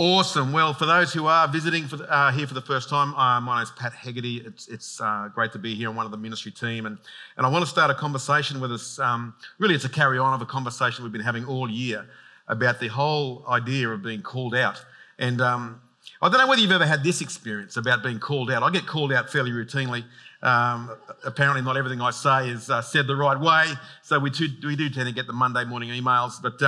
[0.00, 0.52] Awesome.
[0.52, 3.40] Well, for those who are visiting for the, uh, here for the first time, uh,
[3.40, 4.36] my name is Pat Hegarty.
[4.46, 5.88] It's, it's uh, great to be here.
[5.88, 6.98] I'm one of the ministry team, and,
[7.36, 9.00] and I want to start a conversation with us.
[9.00, 12.06] Um, really, it's a carry on of a conversation we've been having all year
[12.46, 14.84] about the whole idea of being called out.
[15.18, 15.80] And um,
[16.22, 18.62] I don't know whether you've ever had this experience about being called out.
[18.62, 20.04] I get called out fairly routinely.
[20.42, 23.66] Um, apparently, not everything I say is uh, said the right way,
[24.02, 26.62] so we, too, we do tend to get the Monday morning emails, but.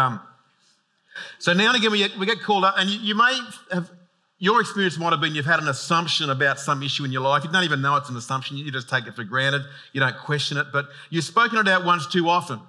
[1.38, 3.40] So now and again, we get, we get called up, and you, you may
[3.72, 3.90] have,
[4.38, 7.44] your experience might have been you've had an assumption about some issue in your life.
[7.44, 10.16] You don't even know it's an assumption, you just take it for granted, you don't
[10.16, 12.60] question it, but you've spoken it out once too often.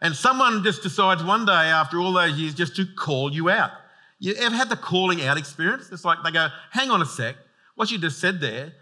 [0.00, 3.72] And someone just decides one day after all those years just to call you out.
[4.20, 5.90] You ever had the calling out experience?
[5.90, 7.36] It's like they go, hang on a sec,
[7.74, 8.72] what you just said there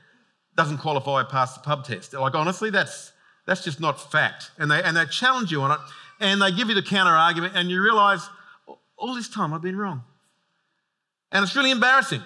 [0.57, 2.13] doesn't qualify past the pub test.
[2.13, 3.13] Like, honestly, that's,
[3.47, 4.51] that's just not fact.
[4.59, 5.79] And they, and they challenge you on it,
[6.21, 8.29] and they give you the counter argument, and you realize,
[8.97, 10.03] all this time I've been wrong.
[11.33, 12.23] And it's really embarrassing.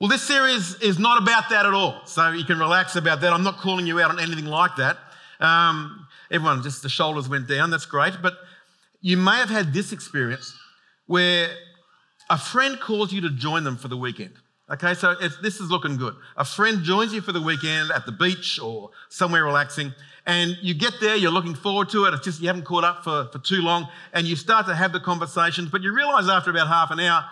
[0.00, 2.00] Well, this series is not about that at all.
[2.06, 3.32] So you can relax about that.
[3.32, 4.96] I'm not calling you out on anything like that.
[5.40, 7.70] Um, everyone, just the shoulders went down.
[7.70, 8.14] That's great.
[8.22, 8.34] But
[9.00, 10.56] you may have had this experience
[11.06, 11.48] where
[12.30, 14.32] a friend calls you to join them for the weekend.
[14.70, 16.14] Okay, so this is looking good.
[16.36, 19.92] A friend joins you for the weekend at the beach or somewhere relaxing,
[20.30, 23.02] and you get there, you're looking forward to it, it's just you haven't caught up
[23.02, 26.52] for, for too long, and you start to have the conversations, but you realize after
[26.52, 27.24] about half an hour,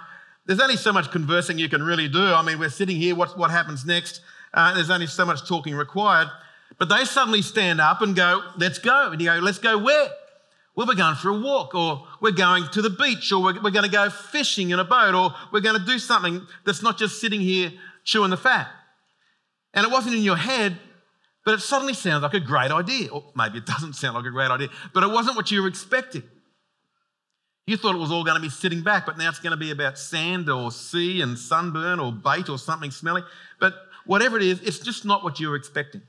[0.46, 2.24] there's only so much conversing you can really do.
[2.24, 4.20] I mean, we're sitting here, what, what happens next?
[4.52, 6.26] Uh, there's only so much talking required.
[6.76, 9.12] But they suddenly stand up and go, let's go.
[9.12, 10.08] And you go, let's go where?
[10.74, 13.70] Well, we're going for a walk, or we're going to the beach, or we're, we're
[13.70, 16.98] going to go fishing in a boat, or we're going to do something that's not
[16.98, 18.68] just sitting here chewing the fat.
[19.74, 20.78] And it wasn't in your head,
[21.48, 23.08] but it suddenly sounds like a great idea.
[23.08, 25.68] Or maybe it doesn't sound like a great idea, but it wasn't what you were
[25.68, 26.22] expecting.
[27.66, 29.56] You thought it was all going to be sitting back, but now it's going to
[29.56, 33.22] be about sand or sea and sunburn or bait or something smelly.
[33.58, 33.72] But
[34.04, 36.02] whatever it is, it's just not what you were expecting.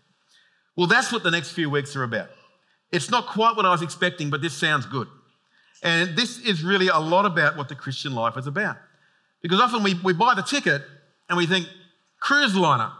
[0.75, 2.31] Well, that's what the next few weeks are about.
[2.91, 5.07] It's not quite what I was expecting, but this sounds good.
[5.81, 8.75] And this is really a lot about what the Christian life is about.
[9.41, 10.81] Because often we, we buy the ticket
[11.29, 11.65] and we think,
[12.19, 12.91] cruise liner,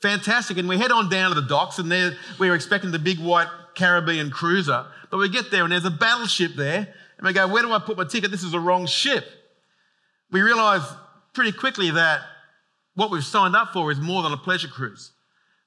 [0.00, 0.58] fantastic.
[0.58, 3.18] And we head on down to the docks and there we are expecting the big
[3.18, 4.86] white Caribbean cruiser.
[5.10, 6.94] But we get there and there's a battleship there.
[7.18, 8.30] And we go, where do I put my ticket?
[8.30, 9.24] This is a wrong ship.
[10.30, 10.82] We realize
[11.32, 12.20] pretty quickly that
[12.94, 15.12] what we've signed up for is more than a pleasure cruise.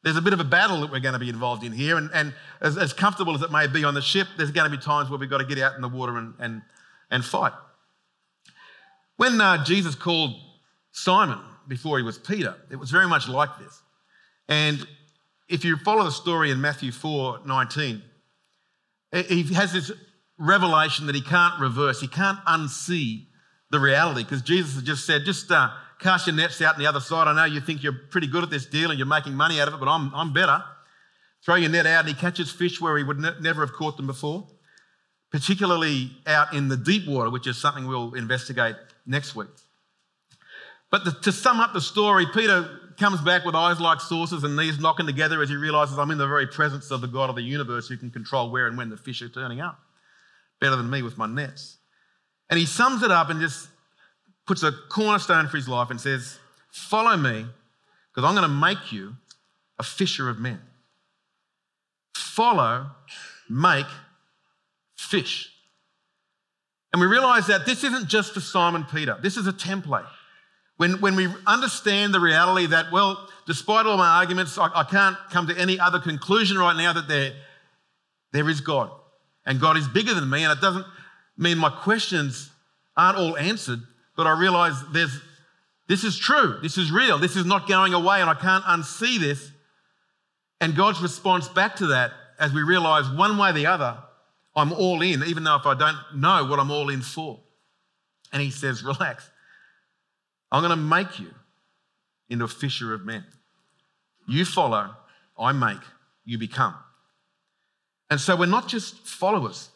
[0.03, 1.98] There's a bit of a battle that we're going to be involved in here.
[1.98, 4.75] And, and as, as, comfortable as it may be on the ship, there's going to
[4.75, 6.62] be times where we've got to get out in the water and, and,
[7.09, 7.53] and fight.
[9.18, 10.36] When uh, Jesus called
[10.92, 13.81] Simon before he was Peter, it was very much like this.
[14.51, 14.85] And
[15.47, 18.01] if you follow the story in Matthew 4 19,
[19.13, 19.94] he has this
[20.38, 23.28] revelation that he can't reverse, he can't unsee
[23.69, 25.69] the reality because Jesus has just said, just uh,
[26.00, 27.29] cast your nets out on the other side.
[27.29, 29.69] I know you think you're pretty good at this deal and you're making money out
[29.69, 30.62] of it, but I'm, I'm better.
[31.45, 33.95] Throw your net out and he catches fish where he would ne- never have caught
[33.95, 34.50] them before,
[35.31, 38.75] particularly out in the deep water, which is something we'll investigate
[39.06, 39.47] next week.
[40.89, 44.56] But the, to sum up the story, Peter comes back with eyes like saucers and
[44.56, 47.35] knees knocking together as he realizes I'm in the very presence of the God of
[47.35, 49.79] the universe who can control where and when the fish are turning up.
[50.59, 51.78] Better than me with my nets.
[52.51, 53.69] And he sums it up and just
[54.45, 56.38] puts a cornerstone for his life and says,
[56.72, 57.47] Follow me,
[58.13, 59.16] because I'm going to make you
[59.79, 60.62] a fisher of men.
[62.16, 62.85] Follow,
[63.50, 63.88] make,
[64.95, 65.51] fish.
[66.94, 70.07] And we realize that this isn't just for Simon Peter, this is a template.
[70.81, 75.16] When, when we understand the reality that, well, despite all my arguments, I, I can't
[75.30, 77.34] come to any other conclusion right now that there,
[78.34, 78.90] there is God.
[79.46, 80.44] And God is bigger than me.
[80.44, 80.88] And it doesn't
[81.38, 82.50] mean my questions
[82.97, 83.81] aren't all answered,
[84.18, 85.22] but I realize there's,
[85.88, 89.19] this is true, this is real, this is not going away, and I can't unsee
[89.19, 89.52] this.
[90.62, 94.00] And God's response back to that, as we realize one way or the other,
[94.56, 97.39] I'm all in, even though if I don't know what I'm all in for.
[98.33, 99.30] And He says, Relax,
[100.51, 101.33] I'm going to make you
[102.30, 103.25] into a fisher of men.
[104.27, 104.92] You follow,
[105.38, 105.81] I make,
[106.25, 106.75] you become.
[108.09, 109.69] And so we're not just followers.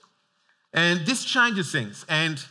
[0.73, 2.05] And this changes things.
[2.09, 2.43] And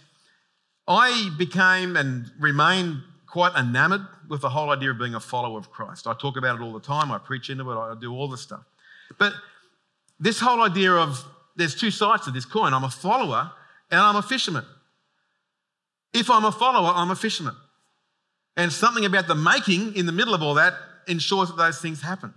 [0.89, 5.71] I became and remain quite enamored with the whole idea of being a follower of
[5.71, 6.07] Christ.
[6.07, 8.41] I talk about it all the time, I preach into it, I do all this
[8.41, 8.65] stuff.
[9.19, 9.33] But
[10.21, 11.23] this whole idea of
[11.57, 13.51] there's two sides to this coin I'm a follower
[13.91, 14.65] and I'm a fisherman.
[16.13, 17.57] If I'm a follower, I'm a fisherman.
[18.57, 20.75] And something about the making in the middle of all that
[21.09, 22.35] ensures that those things happen.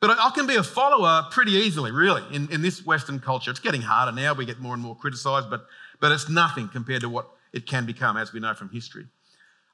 [0.00, 3.50] But I can be a follower pretty easily, really, in, in this Western culture.
[3.50, 4.32] It's getting harder now.
[4.32, 5.66] We get more and more criticized, but,
[6.00, 9.06] but it's nothing compared to what it can become, as we know from history.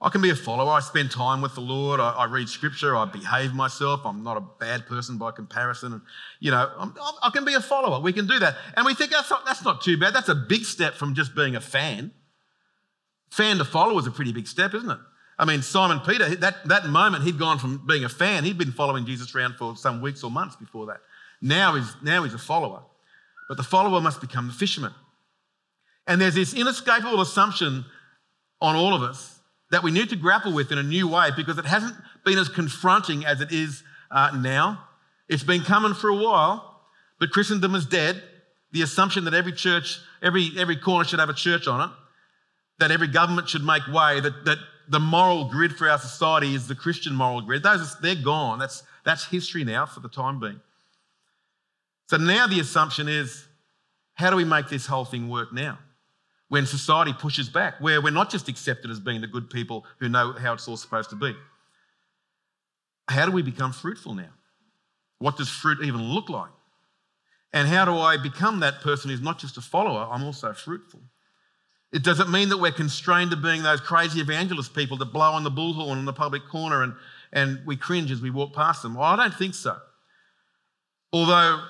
[0.01, 0.73] I can be a follower.
[0.73, 2.01] I spend time with the Lord.
[2.01, 2.95] I, I, read scripture.
[2.95, 4.03] I behave myself.
[4.05, 5.95] I'm not a bad person by comparison.
[5.95, 6.03] And,
[6.39, 8.01] you know, I'm, i can be a follower.
[8.01, 8.57] We can do that.
[8.77, 10.13] And we think that's not, that's not too bad.
[10.13, 12.11] That's a big step from just being a fan.
[13.31, 14.99] Fan to follower is a pretty big step, isn't it?
[15.39, 18.73] I mean, Simon Peter, that, that moment he'd gone from being a fan, he'd been
[18.73, 20.99] following Jesus around for some weeks or months before that.
[21.43, 22.83] Now he's, now he's a follower.
[23.49, 24.93] But the follower must become the fisherman.
[26.07, 27.85] And there's this inescapable assumption
[28.61, 29.39] on all of us
[29.71, 31.95] that we need to grapple with in a new way because it hasn't
[32.25, 34.85] been as confronting as it is uh, now.
[35.29, 36.81] It's been coming for a while,
[37.19, 38.23] but Christendom is dead.
[38.73, 41.95] The assumption that every church, every, every corner should have a church on it,
[42.79, 46.69] that every government should make way, that, that the moral grid for our society is
[46.69, 47.63] the Christian moral grid.
[47.63, 48.59] Those, they're gone.
[48.59, 50.61] That's, that's history now for the time being.
[52.09, 53.47] So now the assumption is
[54.15, 55.79] how do we make this whole thing work now?
[56.49, 60.09] When society pushes back, where we're not just accepted as being the good people who
[60.09, 61.35] know how it's all supposed to be.
[63.09, 64.31] How do we become fruitful now?
[65.19, 66.51] What does fruit even look like?
[67.53, 71.01] And how do I become that person who's not just a follower, I'm also fruitful?
[71.97, 75.45] It doesn't mean that we're constrained to being those crazy evangelist people that blow on
[75.45, 76.93] the bullhorn in the public corner and,
[77.33, 78.97] and we cringe as we walk past them.
[78.97, 79.79] Well, I don't think so.
[81.11, 81.63] Although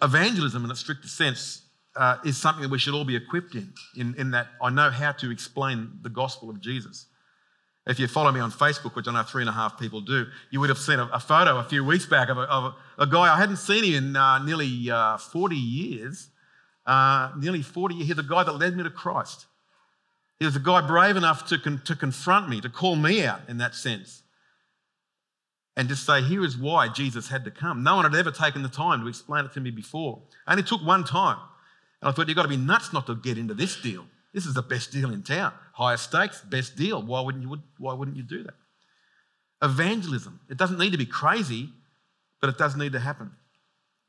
[0.00, 1.62] evangelism, in a stricter sense,
[1.96, 4.88] uh, is something that we should all be equipped in, in, in that I know
[4.88, 7.06] how to explain the gospel of Jesus.
[7.84, 10.26] If you follow me on Facebook, which I know three and a half people do,
[10.52, 13.02] you would have seen a, a photo a few weeks back of a, of a,
[13.02, 16.28] a guy I hadn't seen him in uh, nearly uh, 40 years.
[16.86, 18.06] Uh, nearly 40 years.
[18.06, 19.46] He's the guy that led me to Christ.
[20.42, 23.42] He was a guy brave enough to, con- to confront me, to call me out
[23.48, 24.24] in that sense.
[25.76, 27.84] And just say, here is why Jesus had to come.
[27.84, 30.20] No one had ever taken the time to explain it to me before.
[30.44, 31.38] I only took one time.
[32.00, 34.04] And I thought, you've got to be nuts not to get into this deal.
[34.34, 35.52] This is the best deal in town.
[35.74, 37.00] Highest stakes, best deal.
[37.00, 38.54] Why wouldn't you, why wouldn't you do that?
[39.62, 40.40] Evangelism.
[40.50, 41.68] It doesn't need to be crazy,
[42.40, 43.30] but it does need to happen.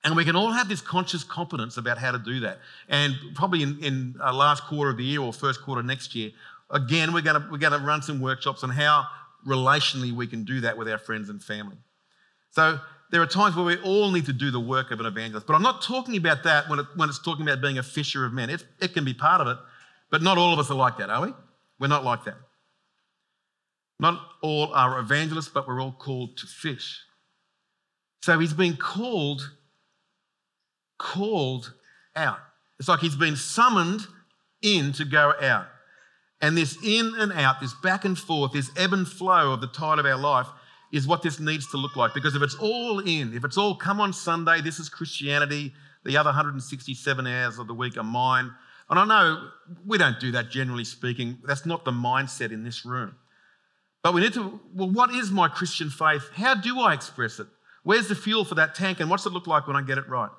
[0.04, 2.60] And we can all have this conscious competence about how to do that.
[2.90, 6.32] And probably in, in last quarter of the year or first quarter next year,
[6.70, 9.06] again, we're going we're to run some workshops on how
[9.48, 11.78] relationally we can do that with our friends and family.
[12.52, 12.80] So
[13.12, 15.48] there are times where we all need to do the work of an evangelist.
[15.48, 18.26] But I'm not talking about that when, it, when it's talking about being a fisher
[18.26, 18.50] of men.
[18.50, 19.58] It, it can be part of it,
[20.10, 21.34] but not all of us are like that, are we?
[21.80, 22.38] We're not like that.
[24.00, 27.00] Not all are evangelists, but we're all called to fish.
[28.22, 29.50] So he's been called
[30.98, 31.74] called
[32.16, 32.40] out.
[32.80, 34.02] It's like he's been summoned
[34.62, 35.68] in to go out.
[36.42, 39.68] And this in and out, this back and forth, this ebb and flow of the
[39.68, 40.48] tide of our life
[40.92, 42.14] is what this needs to look like.
[42.14, 45.74] Because if it's all in, if it's all come on Sunday, this is Christianity,
[46.04, 48.52] the other 167 hours of the week are mine.
[48.90, 49.50] And I know
[49.86, 51.40] we don't do that generally speaking.
[51.46, 53.16] That's not the mindset in this room.
[54.04, 56.30] But we need to, well, what is my Christian faith?
[56.34, 57.48] How do I express it?
[57.84, 59.00] Where's the fuel for that tank?
[59.00, 60.30] And what's it look like when I get it right?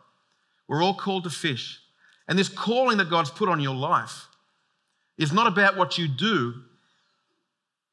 [0.69, 1.81] We're all called to fish.
[2.29, 4.29] And this calling that God's put on your life
[5.19, 6.55] is not about what you do,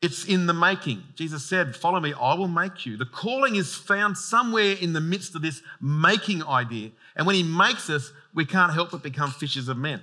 [0.02, 1.04] it's in the making.
[1.16, 2.98] Jesus said, Follow me, I will make you.
[2.98, 6.92] The calling is found somewhere in the midst of this making idea.
[7.16, 10.02] And when He makes us, we can't help but become fishers of men.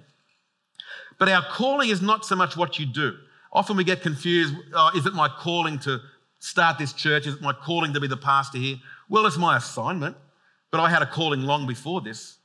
[1.18, 3.16] But our calling is not so much what you do.
[3.52, 6.00] Often we get confused oh, is it my calling to
[6.38, 7.26] start this church?
[7.26, 8.76] Is it my calling to be the pastor here?
[9.08, 10.16] Well, it's my assignment,
[10.70, 12.37] but I had a calling long before this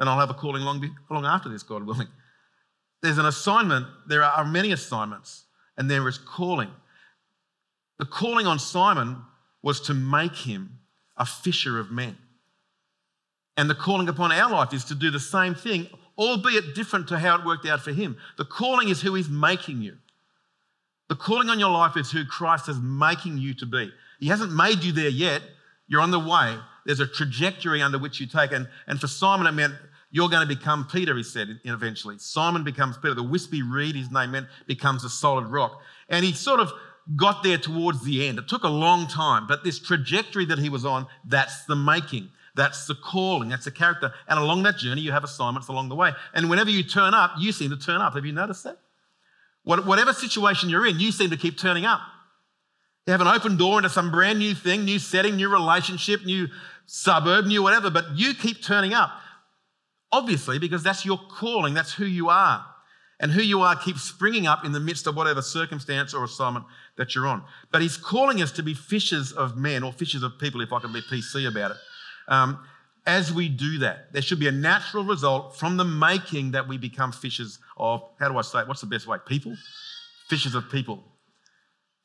[0.00, 2.08] and I'll have a calling long, long after this, God willing.
[3.02, 5.44] There's an assignment, there are many assignments,
[5.76, 6.70] and there is calling.
[7.98, 9.18] The calling on Simon
[9.62, 10.78] was to make him
[11.16, 12.16] a fisher of men.
[13.56, 17.18] And the calling upon our life is to do the same thing, albeit different to
[17.18, 18.16] how it worked out for him.
[18.38, 19.98] The calling is who he's making you.
[21.10, 23.92] The calling on your life is who Christ is making you to be.
[24.18, 25.42] He hasn't made you there yet.
[25.88, 26.56] You're on the way.
[26.86, 28.52] There's a trajectory under which you take.
[28.52, 29.74] And, and for Simon, it meant
[30.10, 32.18] you're going to become Peter, he said eventually.
[32.18, 33.14] Simon becomes Peter.
[33.14, 35.80] The wispy reed, his name meant, becomes a solid rock.
[36.08, 36.72] And he sort of
[37.16, 38.38] got there towards the end.
[38.38, 42.30] It took a long time, but this trajectory that he was on, that's the making.
[42.56, 43.48] That's the calling.
[43.48, 44.12] That's the character.
[44.28, 46.12] And along that journey, you have assignments along the way.
[46.34, 48.14] And whenever you turn up, you seem to turn up.
[48.14, 48.78] Have you noticed that?
[49.62, 52.00] Whatever situation you're in, you seem to keep turning up.
[53.06, 56.48] You have an open door into some brand new thing, new setting, new relationship, new
[56.86, 59.10] suburb, new whatever, but you keep turning up.
[60.12, 62.64] Obviously, because that's your calling, that's who you are.
[63.20, 66.64] And who you are keeps springing up in the midst of whatever circumstance or assignment
[66.96, 67.44] that you're on.
[67.70, 70.80] But he's calling us to be fishers of men or fishers of people, if I
[70.80, 71.76] can be PC about it.
[72.28, 72.64] Um,
[73.06, 76.78] as we do that, there should be a natural result from the making that we
[76.78, 78.68] become fishers of, how do I say it?
[78.68, 79.18] What's the best way?
[79.26, 79.54] People?
[80.28, 81.04] Fishers of people.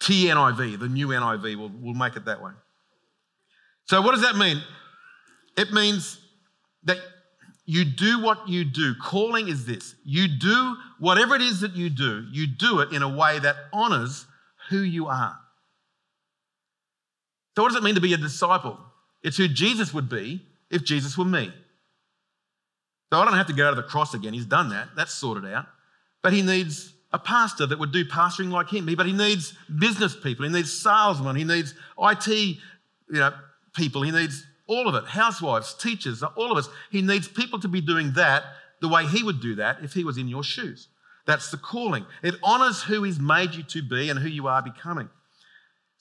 [0.01, 2.51] TNIV, the new NIV, we'll, we'll make it that way.
[3.85, 4.61] So, what does that mean?
[5.57, 6.19] It means
[6.83, 6.97] that
[7.65, 8.93] you do what you do.
[9.01, 13.01] Calling is this you do whatever it is that you do, you do it in
[13.01, 14.25] a way that honors
[14.69, 15.37] who you are.
[17.55, 18.77] So, what does it mean to be a disciple?
[19.23, 21.51] It's who Jesus would be if Jesus were me.
[23.11, 24.33] So, I don't have to go to the cross again.
[24.33, 25.65] He's done that, that's sorted out.
[26.21, 28.85] But he needs a pastor that would do pastoring like him.
[28.95, 32.59] But he needs business people, he needs salesmen, he needs IT you
[33.09, 33.31] know,
[33.73, 36.69] people, he needs all of it housewives, teachers, all of us.
[36.91, 38.43] He needs people to be doing that
[38.81, 40.87] the way he would do that if he was in your shoes.
[41.25, 42.05] That's the calling.
[42.23, 45.09] It honors who he's made you to be and who you are becoming.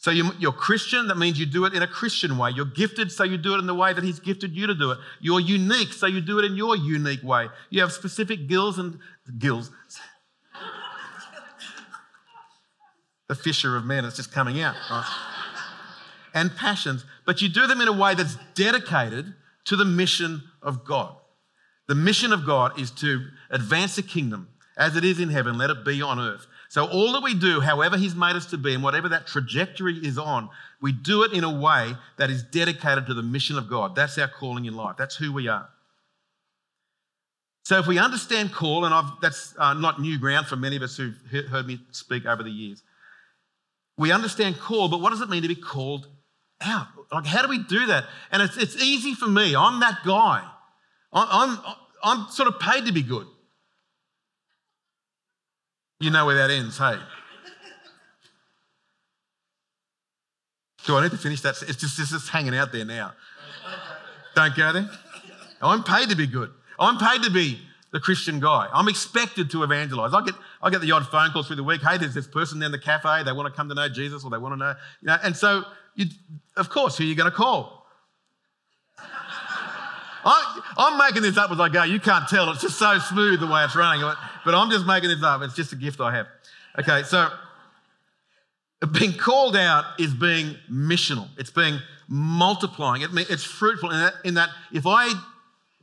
[0.04, 2.50] So you're Christian, that means you do it in a Christian way.
[2.50, 4.90] You're gifted, so you do it in the way that He's gifted you to do
[4.90, 4.98] it.
[5.18, 7.48] You're unique, so you do it in your unique way.
[7.70, 8.98] You have specific gills and
[9.38, 9.70] gills.
[13.28, 14.74] the fisher of men is just coming out.
[14.90, 15.33] Right?
[16.34, 19.32] And passions, but you do them in a way that's dedicated
[19.64, 21.14] to the mission of God.
[21.86, 25.70] The mission of God is to advance the kingdom as it is in heaven, let
[25.70, 26.46] it be on earth.
[26.68, 29.94] So, all that we do, however He's made us to be, and whatever that trajectory
[29.94, 30.50] is on,
[30.80, 33.94] we do it in a way that is dedicated to the mission of God.
[33.94, 35.68] That's our calling in life, that's who we are.
[37.64, 40.82] So, if we understand call, and I've, that's uh, not new ground for many of
[40.82, 41.16] us who've
[41.48, 42.82] heard me speak over the years,
[43.96, 46.08] we understand call, but what does it mean to be called
[46.60, 46.86] out?
[47.12, 48.04] Like, how do we do that?
[48.30, 49.54] And it's, it's easy for me.
[49.54, 50.48] I'm that guy.
[51.12, 51.58] I'm, I'm,
[52.02, 53.26] I'm sort of paid to be good.
[56.00, 56.98] You know where that ends, hey?
[60.86, 61.62] Do I need to finish that?
[61.62, 63.12] It's just, it's just hanging out there now.
[64.34, 64.90] Don't go there.
[65.62, 66.50] I'm paid to be good.
[66.78, 67.60] I'm paid to be
[67.92, 68.68] the Christian guy.
[68.72, 70.12] I'm expected to evangelize.
[70.12, 70.34] I get,
[70.64, 71.82] I get the odd phone call through the week.
[71.82, 73.22] Hey, there's this person in the cafe.
[73.22, 75.18] They want to come to know Jesus or they want to know, you know.
[75.22, 75.62] And so,
[75.94, 76.06] you,
[76.56, 77.86] of course, who are you going to call?
[78.98, 81.82] I, I'm making this up as I go.
[81.82, 82.50] You can't tell.
[82.50, 84.10] It's just so smooth the way it's running.
[84.42, 85.42] But I'm just making this up.
[85.42, 86.28] It's just a gift I have.
[86.78, 87.28] Okay, so
[88.90, 91.28] being called out is being missional.
[91.36, 91.78] It's being
[92.08, 93.02] multiplying.
[93.02, 95.12] It, it's fruitful in that, in that if I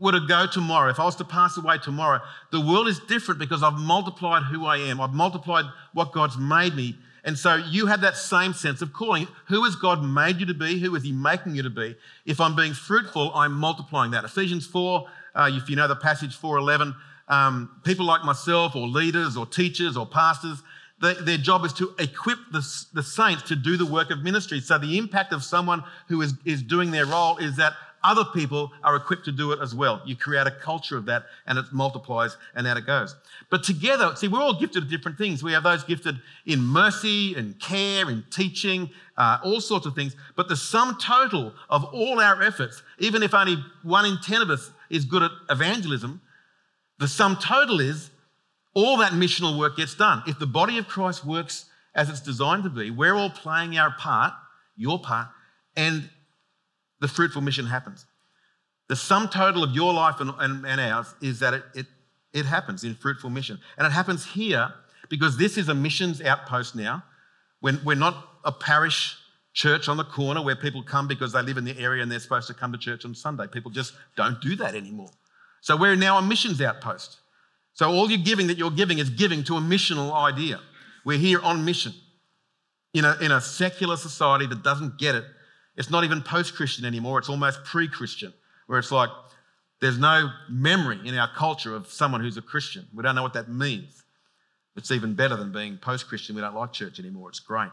[0.02, 2.20] were to go tomorrow, if I was to pass away tomorrow,
[2.52, 5.00] the world is different because I've multiplied who I am.
[5.00, 9.28] I've multiplied what God's made me and so you have that same sense of calling.
[9.48, 10.80] Who has God made you to be?
[10.80, 11.96] Who is He making you to be?
[12.26, 14.24] If I'm being fruitful, I'm multiplying that.
[14.24, 16.96] Ephesians 4, uh, if you know the passage 411,
[17.28, 20.64] um, people like myself, or leaders, or teachers, or pastors,
[21.02, 24.60] they, their job is to equip the, the saints to do the work of ministry.
[24.60, 28.72] So the impact of someone who is, is doing their role is that other people
[28.84, 30.02] are equipped to do it as well.
[30.06, 33.16] You create a culture of that and it multiplies and out it goes.
[33.50, 35.44] But together, see, we're all gifted at different things.
[35.44, 40.16] We have those gifted in mercy and care, and teaching, uh, all sorts of things.
[40.36, 44.50] But the sum total of all our efforts, even if only one in 10 of
[44.50, 46.22] us is good at evangelism,
[46.98, 48.10] the sum total is
[48.74, 50.24] all that missional work gets done.
[50.28, 53.92] If the body of Christ works as it's designed to be, we're all playing our
[53.92, 54.34] part,
[54.76, 55.28] your part,
[55.76, 56.10] and
[57.02, 58.06] the fruitful mission happens.
[58.88, 61.86] The sum total of your life and, and, and ours is that it, it,
[62.34, 63.60] it happens in fruitful mission.
[63.78, 64.74] And it happens here
[65.10, 67.04] because this is a missions outpost now.
[67.60, 69.18] When we're not a parish
[69.54, 72.20] church on the corner where people come because they live in the area and they're
[72.20, 73.48] supposed to come to church on Sunday.
[73.48, 75.10] People just don't do that anymore.
[75.62, 77.20] So we're now a missions outpost.
[77.74, 80.60] So all you're giving that you're giving is giving to a missional idea.
[81.06, 81.94] We're here on mission.
[82.94, 85.24] In a, in a secular society that doesn't get it,
[85.76, 88.34] it's not even post Christian anymore, it's almost pre Christian,
[88.68, 89.10] where it's like
[89.80, 92.88] there's no memory in our culture of someone who's a Christian.
[92.94, 94.04] We don't know what that means.
[94.76, 96.36] It's even better than being post Christian.
[96.36, 97.30] We don't like church anymore.
[97.30, 97.72] It's great.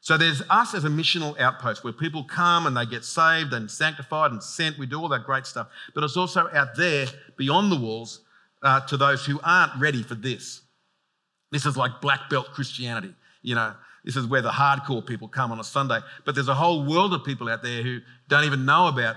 [0.00, 3.70] So there's us as a missional outpost where people come and they get saved and
[3.70, 4.78] sanctified and sent.
[4.78, 5.68] We do all that great stuff.
[5.94, 7.06] But it's also out there
[7.36, 8.20] beyond the walls
[8.62, 10.62] uh, to those who aren't ready for this.
[11.50, 13.14] This is like black belt Christianity.
[13.42, 16.00] You know, this is where the hardcore people come on a Sunday.
[16.24, 19.16] But there's a whole world of people out there who don't even know about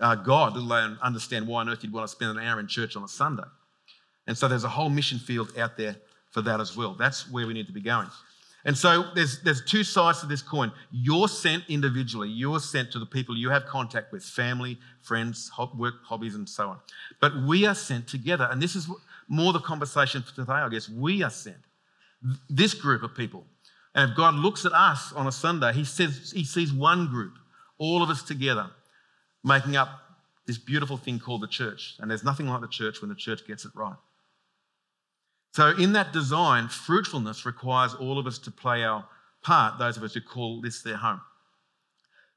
[0.00, 2.66] uh, God, let alone understand why on earth you'd want to spend an hour in
[2.66, 3.44] church on a Sunday.
[4.26, 5.96] And so there's a whole mission field out there
[6.30, 6.94] for that as well.
[6.94, 8.08] That's where we need to be going.
[8.64, 10.70] And so there's, there's two sides to this coin.
[10.90, 15.94] You're sent individually, you're sent to the people you have contact with family, friends, work,
[16.04, 16.78] hobbies, and so on.
[17.20, 18.48] But we are sent together.
[18.50, 18.86] And this is
[19.28, 20.88] more the conversation for today, I guess.
[20.88, 21.56] We are sent.
[22.50, 23.46] This group of people
[23.94, 27.34] and if God looks at us on a Sunday, he, says, he sees one group,
[27.78, 28.70] all of us together,
[29.42, 29.88] making up
[30.46, 31.96] this beautiful thing called the church.
[31.98, 33.96] And there's nothing like the church when the church gets it right.
[35.52, 39.04] So, in that design, fruitfulness requires all of us to play our
[39.42, 41.20] part, those of us who call this their home.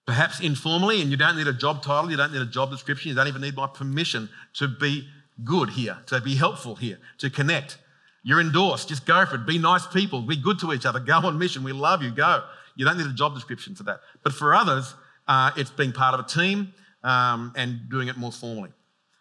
[0.07, 3.09] Perhaps informally, and you don't need a job title, you don't need a job description,
[3.09, 5.07] you don't even need my permission to be
[5.43, 7.77] good here, to be helpful here, to connect.
[8.23, 8.87] You're endorsed.
[8.89, 9.45] Just go for it.
[9.45, 10.21] Be nice people.
[10.21, 10.99] Be good to each other.
[10.99, 11.63] Go on mission.
[11.63, 12.11] We love you.
[12.11, 12.43] Go.
[12.75, 13.99] You don't need a job description for that.
[14.23, 14.95] But for others,
[15.27, 18.71] uh, it's being part of a team um, and doing it more formally.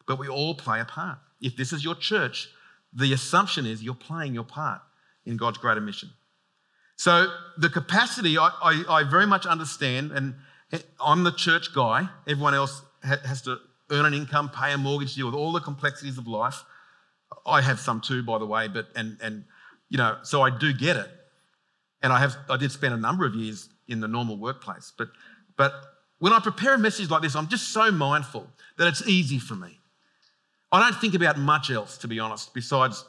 [0.06, 1.18] But we all play a part.
[1.40, 2.48] If this is your church,
[2.92, 4.80] the assumption is you're playing your part
[5.26, 6.10] in God's greater mission.
[6.96, 7.26] So
[7.58, 10.34] the capacity, I, I, I very much understand, and
[11.00, 12.08] I'm the church guy.
[12.28, 13.58] Everyone else has to
[13.90, 16.62] earn an income, pay a mortgage, deal with all the complexities of life.
[17.46, 19.44] I have some too, by the way, but and and
[19.88, 21.10] you know, so I do get it.
[22.02, 25.08] And I have I did spend a number of years in the normal workplace, but
[25.56, 25.72] but
[26.18, 28.46] when I prepare a message like this, I'm just so mindful
[28.78, 29.78] that it's easy for me.
[30.70, 33.04] I don't think about much else, to be honest, besides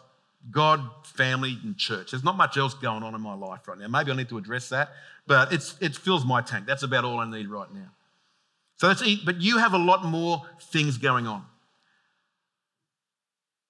[0.52, 2.12] God, family, and church.
[2.12, 3.88] There's not much else going on in my life right now.
[3.88, 4.90] Maybe I need to address that,
[5.25, 6.66] but it's, it fills my tank.
[6.66, 7.92] That's about all I need right now.
[8.78, 11.46] So that's but you have a lot more things going on.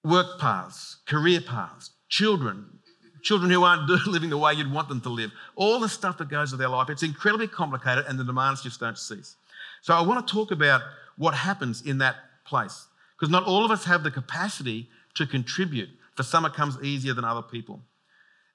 [0.04, 2.78] Work paths, career paths, children,
[3.22, 6.28] children who aren't living the way you'd want them to live, all the stuff that
[6.28, 6.90] goes with their life.
[6.90, 9.36] It's incredibly complicated and the demands just don't cease.
[9.82, 10.82] So I want to talk about
[11.16, 12.86] what happens in that place
[13.18, 15.88] because not all of us have the capacity to contribute.
[16.14, 17.80] For some, it comes easier than other people.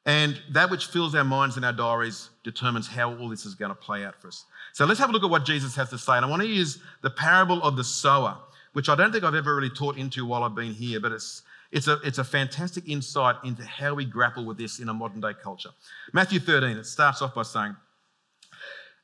[0.06, 3.70] And that which fills our minds and our diaries determines how all this is going
[3.70, 4.46] to play out for us.
[4.74, 6.14] So let's have a look at what Jesus has to say.
[6.14, 8.38] And I want to use the parable of the sower,
[8.74, 11.44] which I don't think I've ever really taught into while I've been here, but it's
[11.72, 15.22] it's a, it's a fantastic insight into how we grapple with this in a modern
[15.22, 15.70] day culture.
[16.14, 17.76] Matthew 13, it starts off by saying,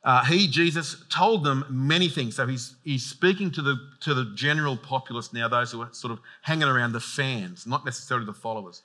[0.03, 2.35] uh, He, Jesus, told them many things.
[2.35, 6.11] So he's, he's speaking to the, to the general populace now, those who are sort
[6.11, 8.81] of hanging around the fans, not necessarily the followers.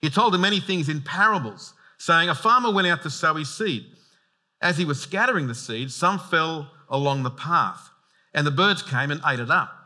[0.00, 3.52] He told them many things in parables, saying, A farmer went out to sow his
[3.52, 3.86] seed.
[4.62, 7.90] As he was scattering the seed, some fell along the path,
[8.34, 9.79] and the birds came and ate it up.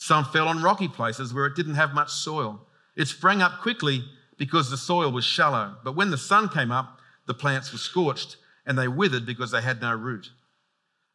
[0.00, 2.66] Some fell on rocky places where it didn't have much soil.
[2.96, 4.02] It sprang up quickly
[4.38, 5.76] because the soil was shallow.
[5.84, 9.60] But when the sun came up, the plants were scorched and they withered because they
[9.60, 10.30] had no root.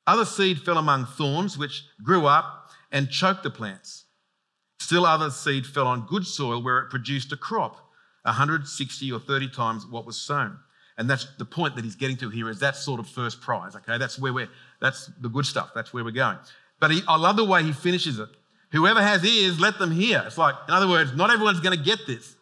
[0.06, 4.06] Other seed fell among thorns, which grew up and choked the plants.
[4.80, 7.89] Still, other seed fell on good soil where it produced a crop,
[8.21, 10.60] 160 or 30 times what was sown.
[10.95, 13.76] And that's the point that he's getting to here is that sort of first prize,
[13.76, 13.98] okay?
[13.98, 15.71] That's where we're, that's the good stuff.
[15.74, 16.38] That's where we're going.
[16.80, 18.30] But he, I love the way he finishes it.
[18.75, 20.23] Whoever has ears, let them hear.
[20.25, 22.35] It's like, in other words, not everyone's going to get this.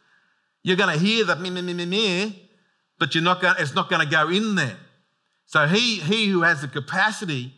[0.64, 2.50] You're going to hear the me, me, me, me, me,
[2.98, 4.78] but you're not going, it's not going to go in there.
[5.46, 7.54] So he, he who has the capacity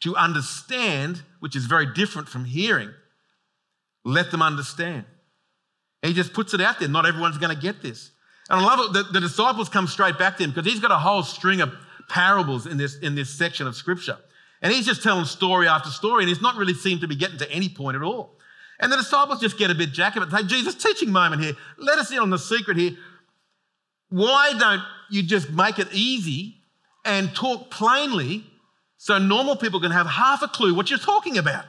[0.00, 2.90] to understand, which is very different from hearing,
[4.04, 5.04] let them understand.
[6.02, 6.88] He just puts it out there.
[6.88, 8.10] Not everyone's going to get this.
[8.50, 8.92] And I love it.
[8.92, 11.72] The, the disciples come straight back to him because he's got a whole string of
[12.08, 14.18] parables in this, in this section of scripture.
[14.60, 17.38] And he's just telling story after story, and he's not really seemed to be getting
[17.38, 18.38] to any point at all.
[18.80, 20.30] And the disciples just get a bit jacked of it.
[20.30, 21.54] Say, Jesus, teaching moment here.
[21.78, 22.92] Let us in on the secret here.
[24.10, 26.62] Why don't you just make it easy
[27.04, 28.44] and talk plainly
[28.96, 31.64] so normal people can have half a clue what you're talking about?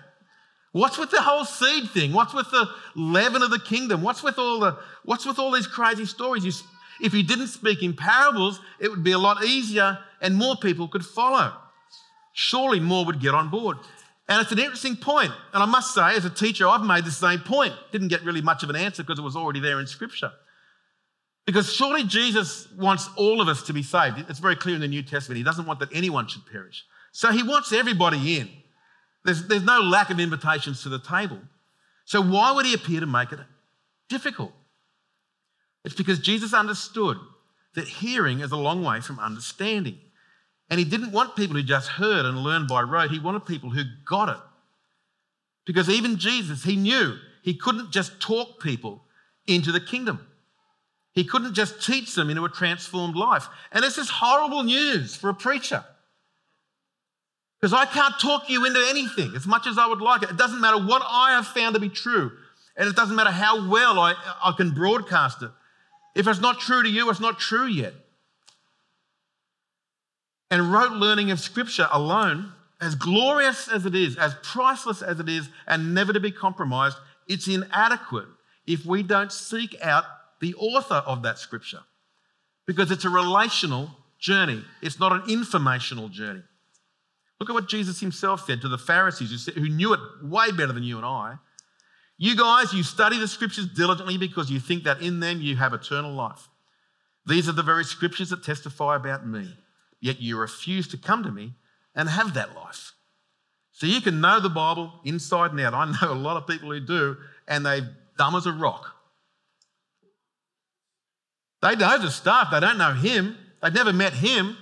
[0.72, 2.14] What's with the whole seed thing?
[2.14, 4.04] What's with the leaven of the kingdom?
[4.04, 6.46] What's with all the what's with all these crazy stories?
[6.46, 6.52] You,
[7.02, 10.88] if you didn't speak in parables, it would be a lot easier and more people
[10.88, 11.54] could follow
[12.40, 13.78] surely more would get on board.
[14.30, 15.34] And it's an interesting point.
[15.54, 17.74] And I must say, as a teacher, I've made the same point.
[17.92, 20.32] Didn't get really much of an answer because it was already there in Scripture.
[21.46, 24.24] Because surely Jesus wants all of us to be saved.
[24.30, 25.38] It's very clear in the New Testament.
[25.38, 26.86] He doesn't want that anyone should perish.
[27.12, 28.50] So he wants everybody in.
[29.26, 31.40] There's, there's no lack of invitations to the table.
[32.06, 33.40] So why would he appear to make it
[34.08, 34.54] difficult?
[35.84, 37.18] It's because Jesus understood
[37.76, 39.98] that hearing is a long way from understanding.
[40.70, 43.12] And he didn't want people who just heard and learned by rote.
[43.12, 44.42] He wanted people who got it.
[45.66, 49.04] Because even Jesus, he knew he couldn't just talk people
[49.48, 50.28] into the kingdom.
[51.14, 53.48] He couldn't just teach them into a transformed life.
[53.72, 55.84] And this is horrible news for a preacher.
[57.60, 60.30] Because I can't talk you into anything as much as I would like it.
[60.30, 62.32] It doesn't matter what I have found to be true.
[62.78, 65.52] And it doesn't matter how well I, I can broadcast it.
[66.16, 67.94] If it's not true to you, it's not true yet.
[70.52, 75.30] And rote learning of Scripture alone, as glorious as it is, as priceless as it
[75.30, 78.28] is, and never to be compromised, it's inadequate
[78.66, 80.06] if we don't seek out
[80.42, 81.82] the author of that Scripture.
[82.66, 86.44] Because it's a relational journey, it's not an informational journey.
[87.40, 90.84] Look at what Jesus himself said to the Pharisees who knew it way better than
[90.84, 91.36] you and I.
[92.18, 95.74] You guys, you study the scriptures diligently because you think that in them you have
[95.74, 96.50] eternal life.
[97.26, 99.56] These are the very scriptures that testify about me.
[100.00, 101.54] Yet you refuse to come to me
[101.96, 102.94] and have that life.
[103.72, 105.74] So you can know the Bible inside and out.
[105.74, 108.96] I know a lot of people who do, and they're dumb as a rock.
[111.62, 114.58] They know the stuff, they don't know him, they've never met him.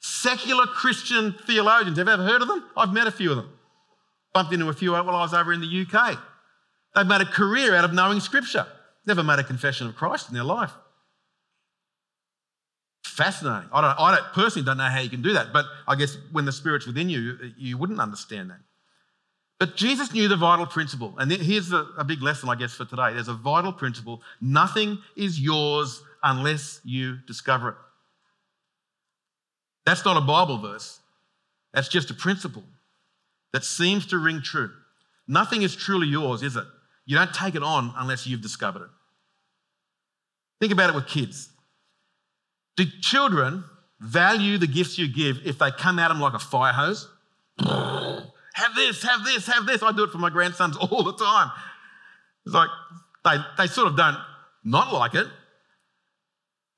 [0.00, 2.64] Secular Christian theologians, have you ever heard of them?
[2.76, 3.52] I've met a few of them.
[4.32, 6.18] Bumped into a few while I was over in the UK.
[6.94, 8.66] They've made a career out of knowing Scripture,
[9.06, 10.72] never made a confession of Christ in their life.
[13.20, 13.68] Fascinating.
[13.70, 16.16] I don't, I don't personally don't know how you can do that, but I guess
[16.32, 18.60] when the Spirit's within you, you wouldn't understand that.
[19.58, 21.14] But Jesus knew the vital principle.
[21.18, 23.12] And here's a, a big lesson, I guess, for today.
[23.12, 27.74] There's a vital principle nothing is yours unless you discover it.
[29.84, 31.00] That's not a Bible verse,
[31.74, 32.64] that's just a principle
[33.52, 34.70] that seems to ring true.
[35.28, 36.64] Nothing is truly yours, is it?
[37.04, 38.90] You don't take it on unless you've discovered it.
[40.58, 41.49] Think about it with kids.
[42.80, 43.62] Do children
[44.00, 47.10] value the gifts you give if they come at them like a fire hose?
[47.58, 49.82] have this, have this, have this.
[49.82, 51.50] I do it for my grandsons all the time.
[52.46, 52.70] It's like
[53.22, 54.16] they, they sort of don't
[54.64, 55.26] not like it,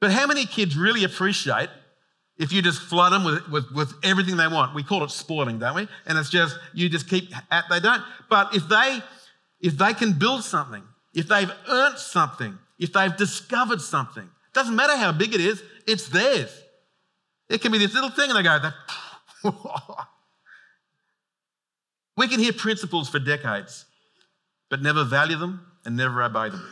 [0.00, 1.68] but how many kids really appreciate
[2.36, 4.74] if you just flood them with, with, with, everything they want?
[4.74, 5.88] We call it spoiling, don't we?
[6.06, 8.02] And it's just, you just keep at, they don't.
[8.28, 8.98] But if they,
[9.60, 10.82] if they can build something,
[11.14, 16.08] if they've earned something, if they've discovered something, doesn't matter how big it is, it's
[16.08, 16.62] theirs.
[17.48, 18.74] It can be this little thing and they go, that.
[22.16, 23.86] we can hear principles for decades,
[24.68, 26.64] but never value them and never obey them.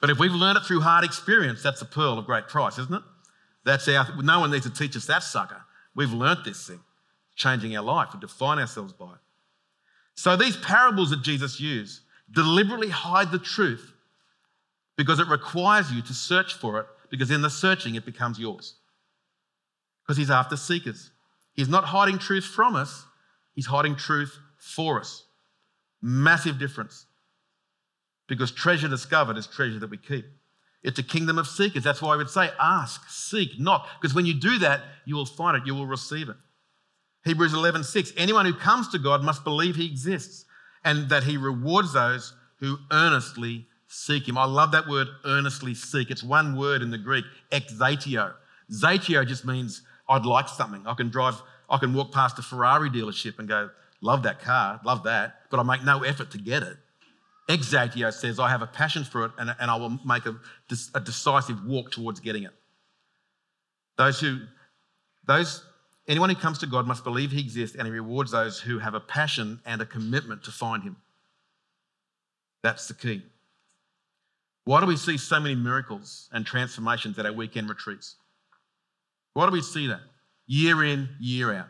[0.00, 2.94] But if we've learned it through hard experience, that's a pearl of great price, isn't
[2.94, 3.02] it?
[3.64, 5.62] That's our, no one needs to teach us that sucker.
[5.94, 6.80] We've learnt this thing,
[7.36, 8.08] changing our life.
[8.12, 9.20] We define ourselves by it.
[10.14, 13.93] So these parables that Jesus used deliberately hide the truth
[14.96, 18.76] because it requires you to search for it, because in the searching it becomes yours.
[20.02, 21.10] Because he's after seekers.
[21.52, 23.04] He's not hiding truth from us,
[23.54, 25.24] he's hiding truth for us.
[26.02, 27.06] Massive difference
[28.26, 30.26] because treasure discovered is treasure that we keep.
[30.82, 31.82] It's a kingdom of seekers.
[31.82, 35.26] That's why I would say ask, seek, knock, because when you do that, you will
[35.26, 36.36] find it, you will receive it.
[37.24, 38.12] Hebrews 11, 6.
[38.18, 40.44] Anyone who comes to God must believe he exists
[40.84, 44.38] and that he rewards those who earnestly seek him.
[44.38, 46.10] I love that word earnestly seek.
[46.10, 48.34] It's one word in the Greek, exatio.
[48.70, 50.86] Zatio just means I'd like something.
[50.86, 53.70] I can drive, I can walk past a Ferrari dealership and go,
[54.00, 56.76] love that car, love that, but I make no effort to get it.
[57.48, 60.34] Exatio says, I have a passion for it and, and I will make a,
[60.94, 62.52] a decisive walk towards getting it.
[63.96, 64.40] Those who,
[65.26, 65.64] those,
[66.08, 68.94] anyone who comes to God must believe He exists and He rewards those who have
[68.94, 70.96] a passion and a commitment to find Him.
[72.62, 73.22] That's the key.
[74.64, 78.16] Why do we see so many miracles and transformations at our weekend retreats?
[79.34, 80.00] Why do we see that
[80.46, 81.68] year in, year out?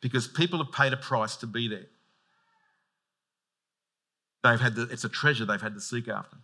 [0.00, 1.86] Because people have paid a price to be there.
[4.44, 6.36] They've had the, it's a treasure they've had to seek after.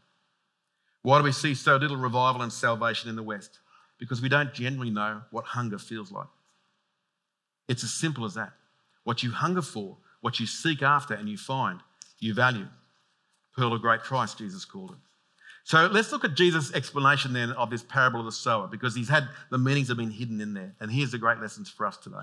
[1.03, 3.61] Why do we see so little revival and salvation in the West?
[3.99, 6.27] Because we don't generally know what hunger feels like.
[7.69, 8.53] It's as simple as that.
[9.05, 11.81] What you hunger for, what you seek after, and you find,
[12.19, 12.67] you value.
[13.57, 15.12] Pearl of great price, Jesus called it.
[15.65, 19.09] So let's look at Jesus' explanation then of this parable of the sower, because he's
[19.09, 20.75] had the meanings have been hidden in there.
[20.81, 22.17] And here's the great lessons for us today.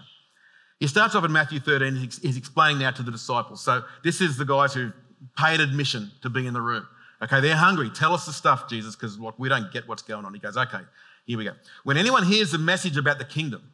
[0.80, 3.62] He starts off in Matthew 13, he's explaining now to the disciples.
[3.62, 4.92] So this is the guys who
[5.38, 6.88] paid admission to be in the room.
[7.22, 7.90] Okay, they're hungry.
[7.90, 10.34] Tell us the stuff, Jesus, because we don't get what's going on.
[10.34, 10.80] He goes, okay,
[11.26, 11.52] here we go.
[11.84, 13.72] When anyone hears the message about the kingdom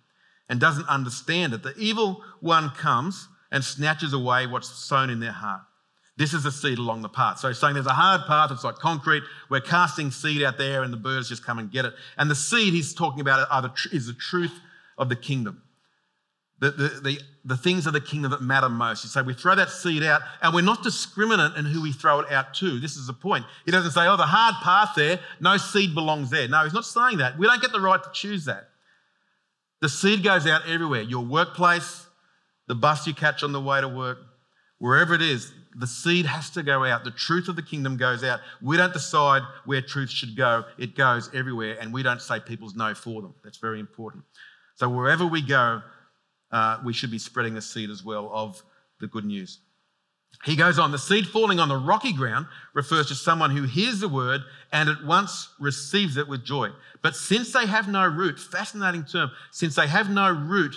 [0.49, 5.31] and doesn't understand it, the evil one comes and snatches away what's sown in their
[5.31, 5.61] heart.
[6.17, 7.39] This is the seed along the path.
[7.39, 9.23] So he's saying there's a hard path, it's like concrete.
[9.49, 11.93] We're casting seed out there and the birds just come and get it.
[12.17, 14.59] And the seed he's talking about the, is the truth
[14.97, 15.61] of the kingdom
[16.59, 19.03] the, the, the, the, things of the kingdom that matter most.
[19.03, 22.21] You say we throw that seed out, and we're not discriminate in who we throw
[22.21, 22.79] it out to.
[22.79, 23.45] This is the point.
[23.65, 26.47] He doesn't say, oh, the hard path there, no seed belongs there.
[26.47, 27.37] No, he's not saying that.
[27.37, 28.69] We don't get the right to choose that.
[29.81, 32.07] The seed goes out everywhere your workplace,
[32.67, 34.19] the bus you catch on the way to work,
[34.79, 37.03] wherever it is, the seed has to go out.
[37.03, 38.39] The truth of the kingdom goes out.
[38.61, 42.75] We don't decide where truth should go, it goes everywhere, and we don't say people's
[42.75, 43.33] no for them.
[43.43, 44.23] That's very important.
[44.75, 45.81] So wherever we go,
[46.51, 48.63] uh, we should be spreading the seed as well of
[48.99, 49.59] the good news.
[50.43, 54.01] He goes on, the seed falling on the rocky ground refers to someone who hears
[54.01, 56.69] the word and at once receives it with joy.
[57.01, 60.75] But since they have no root, fascinating term, since they have no root,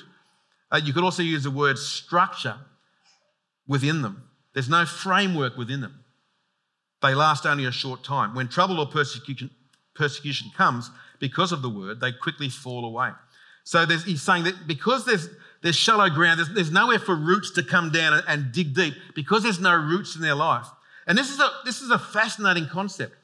[0.71, 2.57] uh, you could also use the word structure
[3.67, 4.28] within them.
[4.59, 6.03] There's no framework within them.
[7.01, 8.35] They last only a short time.
[8.35, 9.51] When trouble or persecution,
[9.95, 10.91] persecution comes
[11.21, 13.11] because of the word, they quickly fall away.
[13.63, 15.29] So he's saying that because there's,
[15.63, 18.95] there's shallow ground, there's, there's nowhere for roots to come down and, and dig deep,
[19.15, 20.67] because there's no roots in their life.
[21.07, 23.15] And this is a, this is a fascinating concept.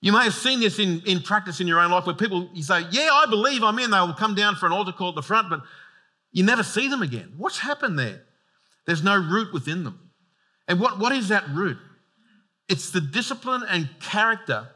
[0.00, 2.62] You may have seen this in, in practice in your own life where people, you
[2.62, 3.90] say, Yeah, I believe I'm in.
[3.90, 5.62] They will come down for an altar call at the front, but
[6.30, 7.34] you never see them again.
[7.36, 8.22] What's happened there?
[8.84, 10.05] There's no root within them.
[10.68, 11.78] And what, what is that root?
[12.68, 14.68] It's the discipline and character,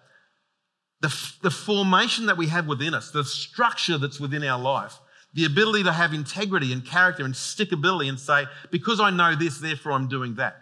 [1.01, 4.99] the, the formation that we have within us, the structure that's within our life,
[5.35, 9.59] the ability to have integrity and character and stickability and say, because I know this,
[9.59, 10.57] therefore I'm doing that.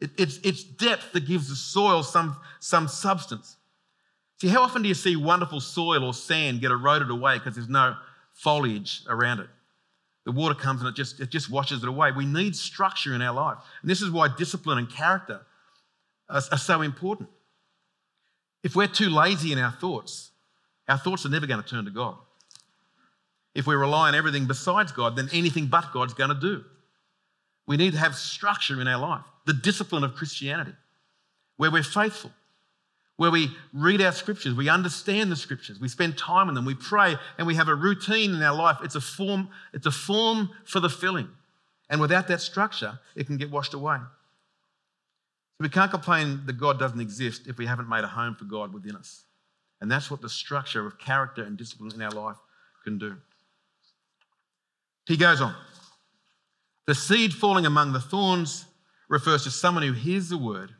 [0.00, 3.56] It, it's, it's depth that gives the soil some, some substance.
[4.40, 7.68] See, how often do you see wonderful soil or sand get eroded away because there's
[7.68, 7.94] no
[8.32, 9.48] foliage around it?
[10.24, 12.12] The water comes and it just, it just washes it away.
[12.12, 13.58] We need structure in our life.
[13.80, 15.40] And this is why discipline and character
[16.28, 17.28] are, are so important.
[18.62, 20.30] If we're too lazy in our thoughts,
[20.88, 22.16] our thoughts are never going to turn to God.
[23.54, 26.64] If we rely on everything besides God, then anything but God's going to do.
[27.66, 30.72] We need to have structure in our life, the discipline of Christianity,
[31.56, 32.32] where we're faithful,
[33.22, 36.74] where we read our scriptures, we understand the scriptures, we spend time in them, we
[36.74, 38.78] pray, and we have a routine in our life.
[38.82, 41.28] It's a form, it's a form for the filling.
[41.88, 43.98] And without that structure, it can get washed away.
[43.98, 48.44] So we can't complain that God doesn't exist if we haven't made a home for
[48.44, 49.22] God within us.
[49.80, 52.38] And that's what the structure of character and discipline in our life
[52.82, 53.18] can do.
[55.06, 55.54] He goes on.
[56.88, 58.64] The seed falling among the thorns
[59.08, 60.74] refers to someone who hears the word,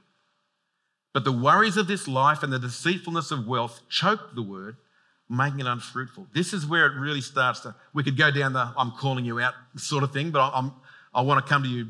[1.12, 4.76] but the worries of this life and the deceitfulness of wealth choke the word,
[5.28, 6.26] making it unfruitful.
[6.34, 7.74] This is where it really starts to.
[7.92, 10.72] We could go down the I'm calling you out sort of thing, but I'm,
[11.14, 11.88] I want to come to you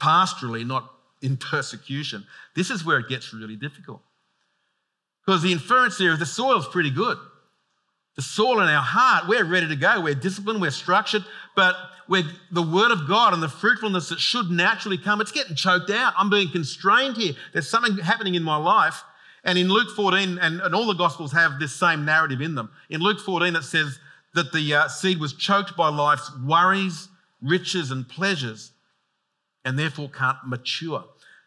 [0.00, 0.90] pastorally, not
[1.22, 2.26] in persecution.
[2.54, 4.02] This is where it gets really difficult.
[5.24, 7.18] Because the inference there is the soil's pretty good.
[8.16, 10.00] The soil in our heart, we're ready to go.
[10.00, 11.76] We're disciplined, we're structured, but
[12.08, 15.90] with the word of God and the fruitfulness that should naturally come, it's getting choked
[15.90, 16.14] out.
[16.16, 17.34] I'm being constrained here.
[17.52, 19.02] There's something happening in my life.
[19.44, 22.70] And in Luke 14, and, and all the Gospels have this same narrative in them.
[22.90, 23.98] In Luke 14, it says
[24.34, 27.08] that the uh, seed was choked by life's worries,
[27.40, 28.72] riches, and pleasures
[29.64, 31.04] and therefore can't mature.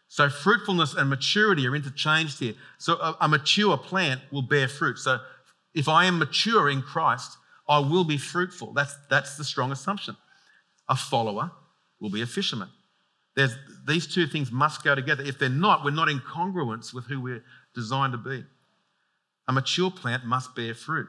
[0.08, 2.54] So fruitfulness and maturity are interchanged here.
[2.78, 4.98] So a, a, mature plant will bear fruit.
[4.98, 5.18] So
[5.74, 7.36] if I am mature in Christ,
[7.68, 8.74] I will be fruitful.
[8.74, 10.16] That's, that's the strong assumption.
[10.92, 11.50] A follower
[12.00, 12.68] will be a fisherman.
[13.34, 15.24] There's, these two things must go together.
[15.24, 17.42] If they're not, we're not in congruence with who we're
[17.74, 18.44] designed to be.
[19.48, 21.08] A mature plant must bear fruit.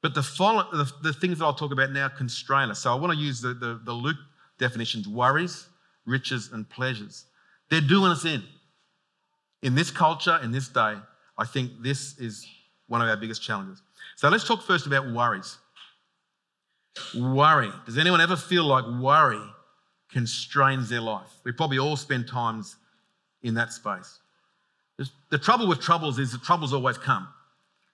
[0.00, 2.78] But the, follow, the, the things that I'll talk about now constrain us.
[2.78, 4.16] So I want to use the, the, the Luke
[4.58, 5.68] definitions worries,
[6.06, 7.26] riches, and pleasures.
[7.68, 8.42] They're doing us in.
[9.60, 10.94] In this culture, in this day,
[11.36, 12.46] I think this is
[12.86, 13.82] one of our biggest challenges.
[14.16, 15.58] So let's talk first about worries.
[17.16, 17.70] Worry.
[17.86, 19.42] Does anyone ever feel like worry
[20.10, 21.28] constrains their life?
[21.44, 22.76] We probably all spend times
[23.42, 24.18] in that space.
[25.30, 27.28] The trouble with troubles is that troubles always come.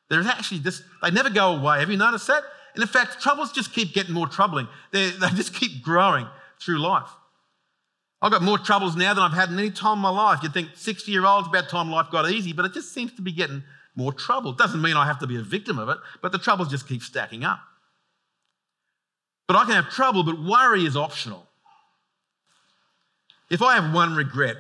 [0.09, 1.81] There's actually this, they never go away.
[1.81, 2.43] Have you noticed that?
[2.75, 4.69] And in fact, troubles just keep getting more troubling.
[4.91, 6.27] They, they just keep growing
[6.61, 7.09] through life.
[8.23, 10.41] I've got more troubles now than I've had in any time in my life.
[10.43, 13.23] You'd think 60 year olds, about time life got easy, but it just seems to
[13.23, 13.63] be getting
[13.97, 14.53] more trouble.
[14.53, 17.03] Doesn't mean I have to be a victim of it, but the troubles just keep
[17.03, 17.61] stacking up.
[19.47, 21.47] But I can have trouble, but worry is optional.
[23.51, 24.57] If I have one regret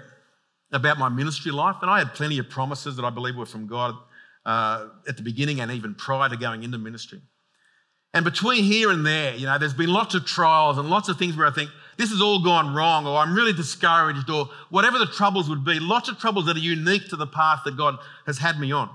[0.72, 3.66] about my ministry life, and I had plenty of promises that I believe were from
[3.66, 3.94] God
[4.44, 7.20] uh, at the beginning and even prior to going into ministry.
[8.12, 11.18] And between here and there, you know, there's been lots of trials and lots of
[11.18, 14.98] things where I think, this has all gone wrong, or I'm really discouraged, or whatever
[14.98, 17.96] the troubles would be, lots of troubles that are unique to the path that God
[18.26, 18.90] has had me on.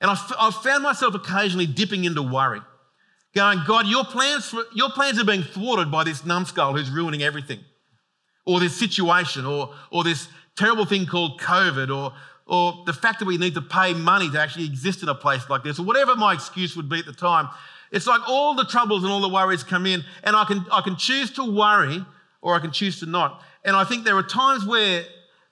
[0.00, 2.60] And I've, I've found myself occasionally dipping into worry,
[3.34, 7.22] going, God, your plans, for, your plans are being thwarted by this numbskull who's ruining
[7.22, 7.60] everything,
[8.46, 12.12] or this situation, or, or this terrible thing called COVID, or,
[12.46, 15.48] or the fact that we need to pay money to actually exist in a place
[15.48, 17.48] like this, or whatever my excuse would be at the time.
[17.90, 20.80] It's like all the troubles and all the worries come in, and I can, I
[20.80, 22.04] can choose to worry
[22.40, 23.42] or I can choose to not.
[23.64, 25.04] And I think there are times where,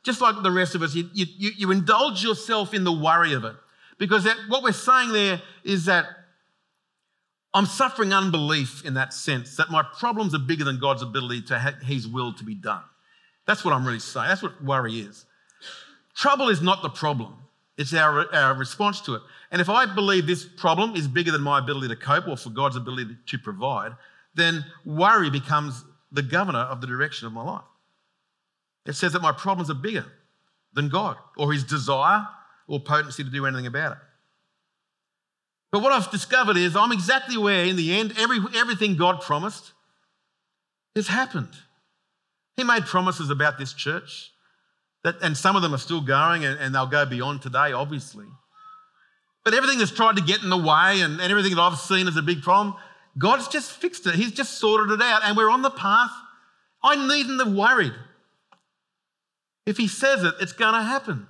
[0.02, 3.44] just like the rest of us, you, you, you indulge yourself in the worry of
[3.44, 3.54] it.
[3.98, 6.06] Because that, what we're saying there is that
[7.52, 11.58] I'm suffering unbelief in that sense, that my problems are bigger than God's ability to
[11.82, 12.82] His will to be done.
[13.46, 14.28] That's what I'm really saying.
[14.28, 15.26] That's what worry is.
[16.14, 17.34] Trouble is not the problem,
[17.76, 19.22] it's our, our response to it.
[19.50, 22.50] And if I believe this problem is bigger than my ability to cope or for
[22.50, 23.92] God's ability to provide,
[24.34, 27.64] then worry becomes the governor of the direction of my life.
[28.86, 30.06] It says that my problems are bigger
[30.72, 32.26] than God or his desire
[32.68, 33.98] or potency to do anything about it.
[35.72, 39.72] But what I've discovered is I'm exactly where, in the end, every, everything God promised
[40.96, 41.50] has happened.
[42.56, 44.32] He made promises about this church,
[45.04, 48.26] that, and some of them are still going, and, and they'll go beyond today, obviously.
[49.44, 52.08] But everything that's tried to get in the way and, and everything that I've seen
[52.08, 52.74] as a big problem,
[53.16, 54.14] God's just fixed it.
[54.14, 56.10] He's just sorted it out, and we're on the path.
[56.82, 57.94] I needn't have worried.
[59.66, 61.28] If He says it, it's going to happen.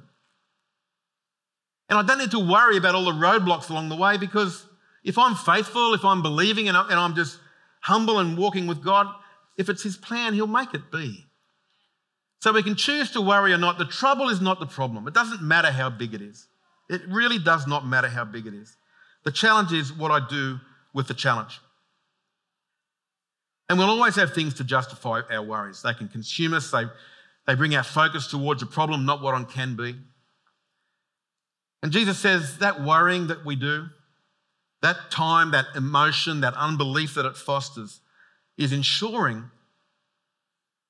[1.90, 4.64] And I don't need to worry about all the roadblocks along the way because
[5.03, 7.38] if I'm faithful, if I'm believing and I'm just
[7.81, 9.09] humble and walking with God,
[9.57, 11.26] if it's His plan, He'll make it be.
[12.40, 13.76] So we can choose to worry or not.
[13.76, 15.07] The trouble is not the problem.
[15.09, 16.46] It doesn't matter how big it is.
[16.88, 18.76] It really does not matter how big it is.
[19.24, 20.59] The challenge is what I do
[20.94, 21.61] with the challenge.
[23.68, 25.83] And we'll always have things to justify our worries.
[25.83, 26.85] They can consume us, they,
[27.46, 29.96] they bring our focus towards a problem, not what one can be.
[31.83, 33.87] And Jesus says that worrying that we do,
[34.83, 38.01] that time, that emotion, that unbelief that it fosters,
[38.59, 39.51] is ensuring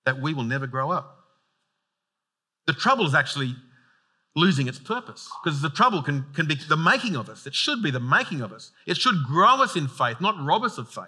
[0.04, 1.18] that we will never grow up.
[2.66, 3.54] The trouble is actually
[4.36, 7.46] losing its purpose because the trouble can, can be the making of us.
[7.46, 8.72] It should be the making of us.
[8.86, 11.06] It should grow us in faith, not rob us of faith.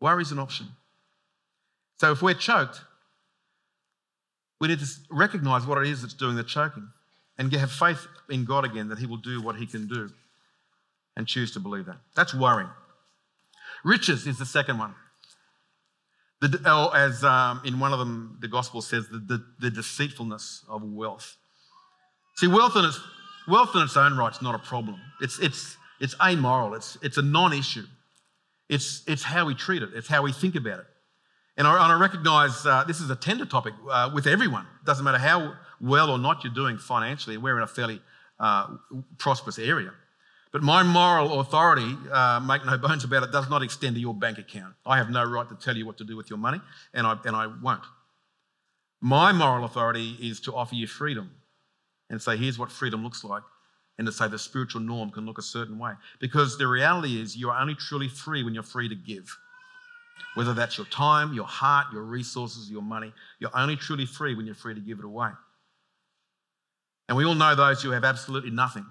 [0.00, 0.68] Worry is an option.
[1.98, 2.80] So if we're choked,
[4.60, 6.88] we need to recognize what it is that's doing the choking
[7.40, 10.10] and have faith in God again that He will do what He can do
[11.16, 11.96] and choose to believe that.
[12.14, 12.68] That's worrying.
[13.82, 14.94] Riches is the second one.
[16.42, 20.64] The, oh, as um, in one of them, the gospel says, the, the, the deceitfulness
[20.68, 21.36] of wealth.
[22.36, 23.00] See, wealth in its,
[23.48, 25.00] wealth in its own right is not a problem.
[25.22, 27.84] It's, it's, it's amoral, it's, it's a non issue.
[28.68, 30.86] It's, it's how we treat it, it's how we think about it.
[31.56, 34.66] And I, and I recognize uh, this is a tender topic uh, with everyone.
[34.82, 37.36] It doesn't matter how well or not you're doing financially.
[37.36, 38.00] We're in a fairly
[38.38, 38.76] uh,
[39.18, 39.92] prosperous area.
[40.52, 44.14] But my moral authority, uh, make no bones about it, does not extend to your
[44.14, 44.74] bank account.
[44.84, 46.60] I have no right to tell you what to do with your money,
[46.92, 47.84] and I, and I won't.
[49.00, 51.30] My moral authority is to offer you freedom
[52.10, 53.42] and say, here's what freedom looks like,
[53.96, 55.92] and to say the spiritual norm can look a certain way.
[56.18, 59.34] Because the reality is, you are only truly free when you're free to give.
[60.34, 64.46] Whether that's your time, your heart, your resources, your money, you're only truly free when
[64.46, 65.30] you're free to give it away.
[67.10, 68.86] And we all know those who have absolutely nothing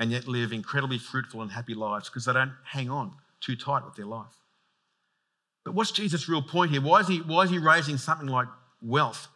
[0.00, 3.84] and yet live incredibly fruitful and happy lives because they don't hang on too tight
[3.84, 4.34] with their life.
[5.64, 6.80] But what's Jesus' real point here?
[6.80, 8.48] Why is he, why is he raising something like
[8.82, 9.28] wealth?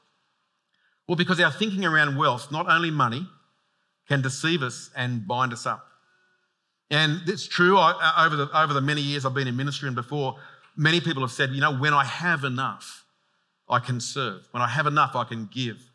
[1.06, 3.28] Well, because our thinking around wealth, not only money,
[4.08, 5.86] can deceive us and bind us up.
[6.90, 9.86] And it's true, I, uh, over, the, over the many years I've been in ministry
[9.86, 10.34] and before,
[10.76, 13.04] many people have said, you know, when I have enough,
[13.68, 14.48] I can serve.
[14.50, 15.92] When I have enough, I can give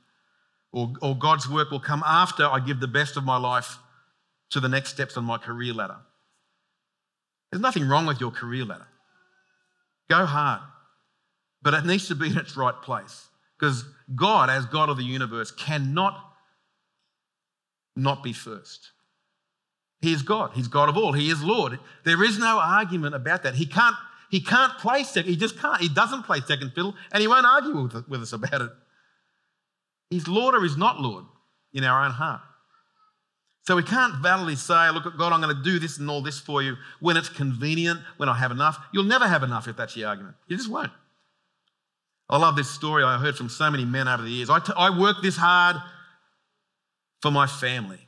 [0.71, 3.77] or, or God's work will come after I give the best of my life
[4.51, 5.97] to the next steps on my career ladder.
[7.51, 8.87] There's nothing wrong with your career ladder.
[10.09, 10.61] Go hard,
[11.61, 13.27] but it needs to be in its right place
[13.57, 13.83] because
[14.15, 16.19] God, as God of the universe, cannot
[17.95, 18.91] not be first.
[20.01, 20.51] He is God.
[20.53, 21.11] He's God of all.
[21.11, 21.77] He is Lord.
[22.05, 23.55] There is no argument about that.
[23.55, 23.95] He can't,
[24.31, 25.29] he can't play second.
[25.29, 25.81] He just can't.
[25.81, 28.71] He doesn't play second fiddle, and he won't argue with, with us about it.
[30.09, 31.25] He's Lord or he's not Lord
[31.73, 32.41] in our own heart.
[33.63, 36.23] So we can't validly say, look, at God, I'm going to do this and all
[36.23, 38.79] this for you when it's convenient, when I have enough.
[38.91, 40.35] You'll never have enough if that's the argument.
[40.47, 40.91] You just won't.
[42.29, 44.49] I love this story I heard from so many men over the years.
[44.49, 45.75] I, t- I worked this hard
[47.21, 47.99] for my family.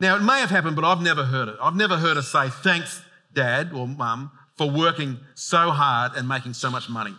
[0.00, 1.56] Now, it may have happened, but I've never heard it.
[1.60, 6.52] I've never heard her say, thanks, dad or mum, for working so hard and making
[6.52, 7.14] so much money.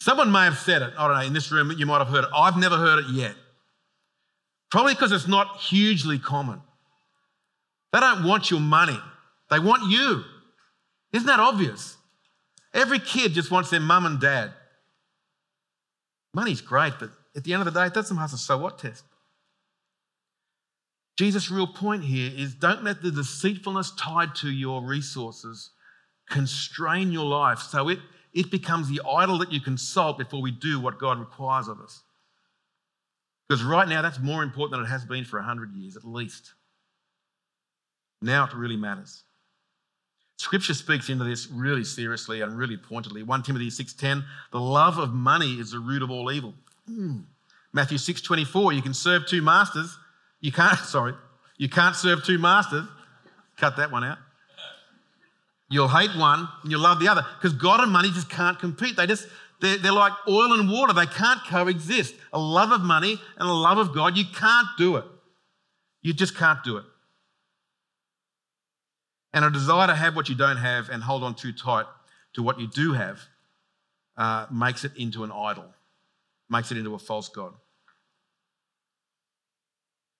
[0.00, 0.92] Someone may have said it.
[0.96, 2.30] I don't know, in this room, you might have heard it.
[2.34, 3.34] I've never heard it yet.
[4.70, 6.60] Probably because it's not hugely common.
[7.92, 9.00] They don't want your money,
[9.50, 10.22] they want you.
[11.12, 11.96] Isn't that obvious?
[12.74, 14.52] Every kid just wants their mum and dad.
[16.34, 19.04] Money's great, but at the end of the day, it doesn't a so what test.
[21.16, 25.70] Jesus' real point here is don't let the deceitfulness tied to your resources
[26.28, 27.98] constrain your life so it,
[28.32, 32.02] it becomes the idol that you consult before we do what God requires of us.
[33.48, 36.52] Because right now, that's more important than it has been for 100 years at least.
[38.20, 39.22] Now it really matters.
[40.36, 43.22] Scripture speaks into this really seriously and really pointedly.
[43.22, 46.54] 1 Timothy 6:10, the love of money is the root of all evil.
[46.88, 47.24] Mm.
[47.72, 49.96] Matthew 6:24, you can serve two masters.
[50.40, 51.14] You can't, sorry,
[51.56, 52.86] you can't serve two masters.
[53.56, 54.18] Cut that one out.
[55.70, 58.96] You'll hate one and you'll love the other because God and money just can't compete.
[58.96, 59.28] They just
[59.60, 60.92] they're, they're like oil and water.
[60.92, 62.14] They can't coexist.
[62.32, 65.04] A love of money and a love of God, you can't do it.
[66.02, 66.84] You just can't do it.
[69.34, 71.86] And a desire to have what you don't have and hold on too tight
[72.34, 73.20] to what you do have
[74.16, 75.66] uh, makes it into an idol,
[76.48, 77.52] makes it into a false God.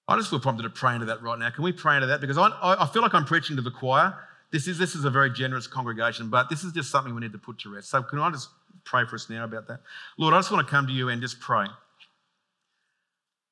[0.06, 1.50] I just feel prompted to pray into that right now.
[1.50, 2.20] Can we pray into that?
[2.20, 4.16] Because I, I feel like I'm preaching to the choir.
[4.50, 7.32] This is, this is a very generous congregation, but this is just something we need
[7.32, 7.90] to put to rest.
[7.90, 8.48] So, can I just
[8.84, 9.80] pray for us now about that?
[10.18, 11.66] Lord, I just want to come to you and just pray.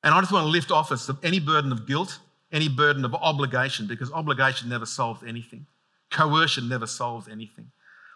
[0.02, 2.18] And I just want to lift off us any burden of guilt,
[2.52, 5.66] any burden of obligation, because obligation never solves anything.
[6.10, 7.70] Coercion never solves anything.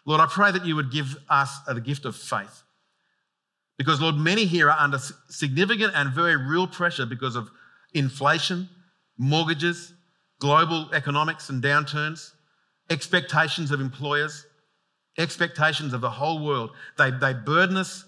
[0.07, 2.63] Lord, I pray that you would give us the gift of faith.
[3.77, 7.51] Because, Lord, many here are under significant and very real pressure because of
[7.93, 8.69] inflation,
[9.19, 9.93] mortgages,
[10.39, 12.33] global economics and downturns,
[12.91, 14.47] expectations of employers,
[15.17, 16.73] expectations of the whole world.
[16.99, 18.05] They, they burden us,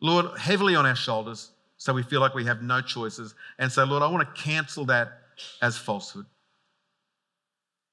[0.00, 3.34] Lord, heavily on our shoulders, so we feel like we have no choices.
[3.58, 5.20] And so, Lord, I want to cancel that
[5.62, 6.26] as falsehood.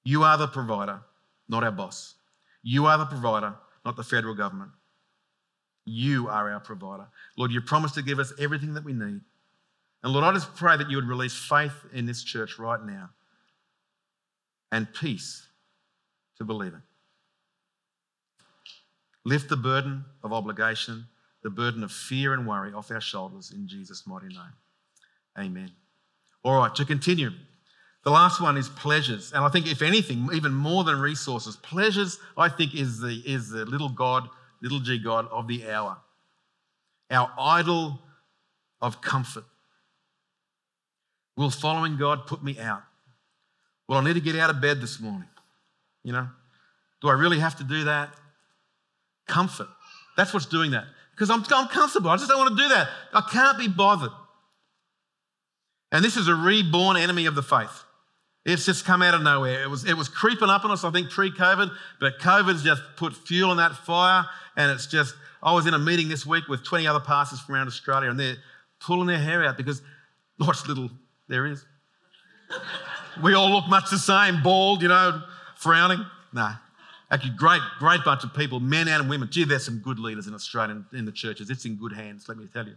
[0.04, 1.02] You are the provider,
[1.48, 2.16] not our boss.
[2.64, 3.54] You are the provider,
[3.86, 4.72] not the federal government.
[5.86, 7.08] You are our provider.
[7.38, 9.22] Lord, you promised to give us everything that we need.
[10.04, 13.10] And Lord, I just pray that you would release faith in this church right now
[14.72, 15.48] and peace
[16.42, 16.82] to believe it.
[19.24, 21.06] Lift the burden of obligation,
[21.44, 24.54] the burden of fear and worry off our shoulders in Jesus' mighty name.
[25.38, 25.72] Amen.
[26.44, 27.30] All right, to continue.
[28.04, 29.32] The last one is pleasures.
[29.32, 33.50] And I think, if anything, even more than resources, pleasures, I think, is the, is
[33.50, 34.28] the little God,
[34.64, 35.98] little g God of the hour.
[37.12, 38.00] Our idol
[38.82, 39.44] of comfort.
[41.38, 42.82] Will following God put me out?
[43.88, 45.28] Well, I need to get out of bed this morning.
[46.04, 46.28] You know,
[47.02, 48.14] do I really have to do that?
[49.28, 49.68] Comfort.
[50.18, 50.86] That's what's doing that.
[51.12, 52.10] Because I'm, I'm comfortable.
[52.10, 52.90] I just don't want to do that.
[53.14, 54.12] I can't be bothered.
[55.92, 57.84] And this is a reborn enemy of the faith.
[58.46, 59.62] It's just come out of nowhere.
[59.62, 62.82] It was, it was creeping up on us, I think, pre COVID, but COVID's just
[62.96, 64.26] put fuel on that fire.
[64.58, 67.56] And it's just, I was in a meeting this week with 20 other pastors from
[67.56, 68.38] around Australia, and they're
[68.80, 69.82] pulling their hair out because,
[70.40, 70.90] watch little
[71.28, 71.64] there is.
[73.24, 75.22] we all look much the same, bald, you know,
[75.62, 76.06] frowning.
[76.34, 76.52] No.
[77.10, 79.28] Actually, great, great bunch of people, men and women.
[79.30, 81.50] Gee, there's some good leaders in Australia in, in the churches.
[81.50, 82.76] It's in good hands, let me tell you.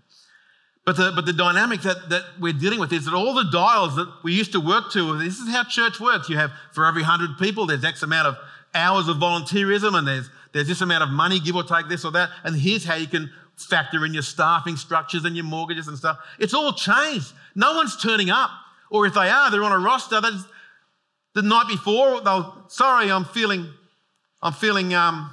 [0.85, 3.97] But the, but the dynamic that, that we're dealing with is that all the dials
[3.97, 6.28] that we used to work to, this is how church works.
[6.28, 8.37] You have for every 100 people, there's X amount of
[8.74, 12.11] hours of volunteerism and there's, there's this amount of money, give or take this or
[12.12, 12.28] that.
[12.43, 16.18] And here's how you can factor in your staffing structures and your mortgages and stuff.
[16.39, 17.32] It's all changed.
[17.55, 18.51] No one's turning up.
[18.91, 20.20] Or if they are, they're on a roster.
[20.20, 20.45] That's
[21.35, 23.68] the night before, they'll, sorry, I'm feeling,
[24.41, 25.30] I'm feeling, um,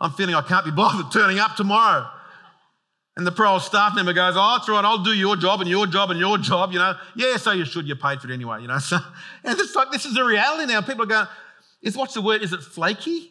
[0.00, 2.08] I'm feeling I can't be bothered turning up tomorrow.
[3.16, 5.86] And the pro staff member goes, Oh, that's right, I'll do your job and your
[5.86, 6.94] job and your job, you know.
[7.14, 8.78] Yeah, so you should, you're paid for it anyway, you know.
[8.80, 8.98] So,
[9.44, 10.80] and it's like, this is the reality now.
[10.80, 11.26] People are going,
[11.80, 12.42] is what's the word?
[12.42, 13.30] Is it flaky?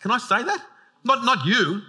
[0.00, 0.64] Can I say that?
[1.04, 1.82] Not, not you,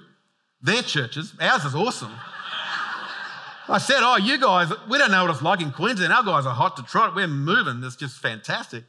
[0.61, 1.33] their churches.
[1.41, 2.11] Ours is awesome.
[3.69, 6.13] I said, Oh, you guys, we don't know what it's like in Queensland.
[6.13, 7.15] Our guys are hot to trot.
[7.15, 7.81] We're moving.
[7.83, 8.83] It's just fantastic.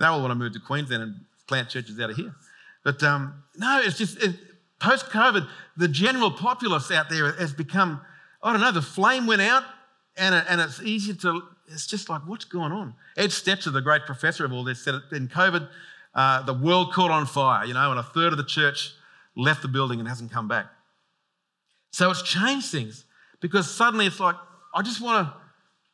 [0.00, 1.14] And they all want to move to Queensland and
[1.46, 2.34] plant churches out of here.
[2.82, 4.34] But um, no, it's just it,
[4.80, 5.46] post COVID,
[5.76, 8.00] the general populace out there has become,
[8.42, 9.62] I don't know, the flame went out
[10.16, 12.94] and, and it's easier to, it's just like, what's going on?
[13.16, 15.68] Ed Stetzer, the great professor of all this, said in COVID,
[16.14, 18.94] uh, the world caught on fire, you know, and a third of the church
[19.36, 20.66] left the building and hasn't come back.
[21.92, 23.04] So it's changed things
[23.40, 24.36] because suddenly it's like,
[24.74, 25.34] I just want to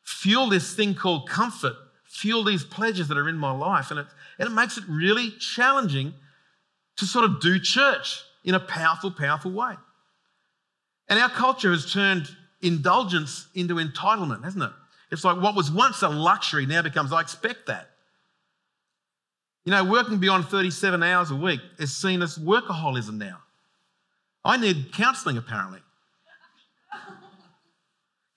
[0.05, 1.75] fuel this thing called comfort,
[2.17, 3.91] fuel these pleasures that are in my life.
[3.91, 4.07] And it,
[4.39, 6.15] and it makes it really challenging
[6.97, 9.75] to sort of do church in a powerful, powerful way.
[11.09, 12.29] And our culture has turned
[12.63, 14.71] indulgence into entitlement, hasn't it?
[15.11, 17.91] It's like what was once a luxury now becomes, I expect that.
[19.65, 23.39] You know, working beyond 37 hours a week is seen as workaholism now.
[24.45, 25.81] I need counselling, apparently.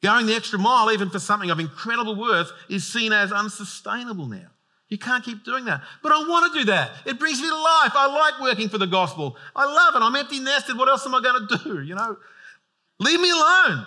[0.02, 4.48] Going the extra mile, even for something of incredible worth, is seen as unsustainable now.
[4.88, 5.82] You can't keep doing that.
[6.02, 6.92] But I want to do that.
[7.06, 7.92] It brings me to life.
[7.94, 9.38] I like working for the gospel.
[9.56, 10.04] I love it.
[10.04, 10.78] I'm empty nested.
[10.78, 11.82] What else am I going to do?
[11.84, 12.18] You know,
[13.00, 13.86] leave me alone.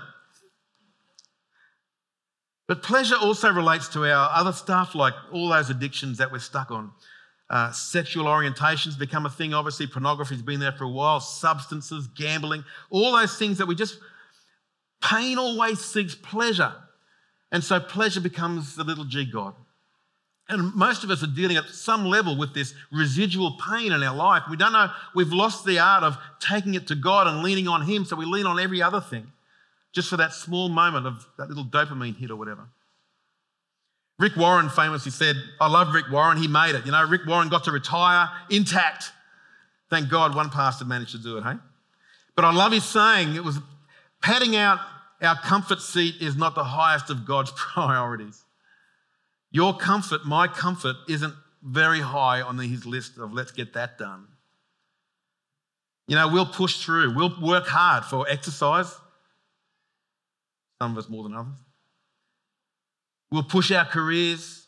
[2.69, 6.71] But pleasure also relates to our other stuff, like all those addictions that we're stuck
[6.71, 6.93] on.
[7.51, 9.53] Uh, sexual orientations become a thing.
[9.53, 11.21] Obviously, pornography's been there for a while.
[11.21, 13.99] Substances, gambling, all those things that we just
[15.03, 16.73] Pain always seeks pleasure.
[17.51, 19.55] And so pleasure becomes the little g God.
[20.49, 24.15] And most of us are dealing at some level with this residual pain in our
[24.15, 24.43] life.
[24.51, 27.83] We don't know, we've lost the art of taking it to God and leaning on
[27.83, 29.33] Him, so we lean on every other thing
[29.93, 32.67] just for that small moment of that little dopamine hit or whatever.
[34.19, 36.87] Rick Warren famously said, I love Rick Warren, he made it.
[36.87, 39.13] You know, Rick Warren got to retire intact.
[39.91, 41.57] Thank God one pastor managed to do it, hey?
[42.35, 43.59] But I love his saying, it was
[44.23, 44.81] padding out
[45.23, 48.45] our comfort seat is not the highest of God's priorities.
[49.51, 54.27] Your comfort, my comfort, isn't very high on his list of let's get that done.
[56.09, 58.93] You know, we'll push through, we'll work hard for exercise,
[60.81, 61.55] some of us more than others.
[63.31, 64.67] We'll push our careers,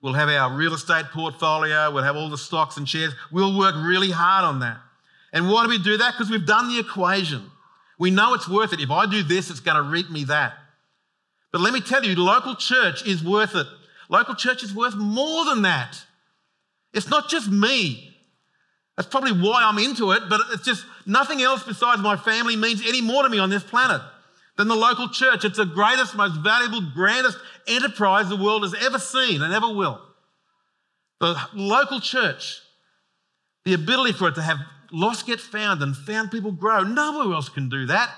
[0.00, 3.12] we'll have our real estate portfolio, we'll have all the stocks and shares.
[3.30, 4.78] We'll work really hard on that.
[5.32, 6.14] And why do we do that?
[6.14, 7.50] Because we've done the equation.
[8.00, 8.80] We know it's worth it.
[8.80, 10.54] If I do this, it's going to reap me that.
[11.52, 13.66] But let me tell you, local church is worth it.
[14.08, 16.02] Local church is worth more than that.
[16.94, 18.16] It's not just me.
[18.96, 22.82] That's probably why I'm into it, but it's just nothing else besides my family means
[22.88, 24.00] any more to me on this planet
[24.56, 25.44] than the local church.
[25.44, 27.36] It's the greatest, most valuable, grandest
[27.68, 30.00] enterprise the world has ever seen and ever will.
[31.20, 32.60] The local church,
[33.66, 34.58] the ability for it to have
[34.92, 38.10] lost get found and found people grow, nowhere else can do that.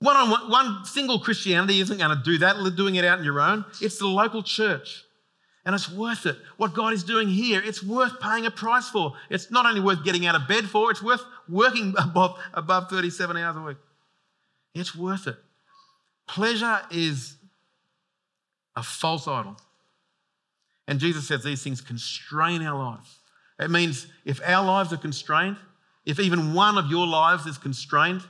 [0.00, 3.24] One on one, one single Christianity isn't going to do that, doing it out on
[3.24, 3.64] your own.
[3.80, 5.04] It's the local church.
[5.64, 6.36] And it's worth it.
[6.56, 9.14] What God is doing here, it's worth paying a price for.
[9.28, 13.36] It's not only worth getting out of bed for, it's worth working above, above 37
[13.36, 13.76] hours a week.
[14.74, 15.36] It's worth it.
[16.26, 17.36] Pleasure is
[18.76, 19.56] a false idol.
[20.86, 23.18] And Jesus says these things constrain our lives.
[23.58, 25.56] It means if our lives are constrained,
[26.06, 28.22] if even one of your lives is constrained,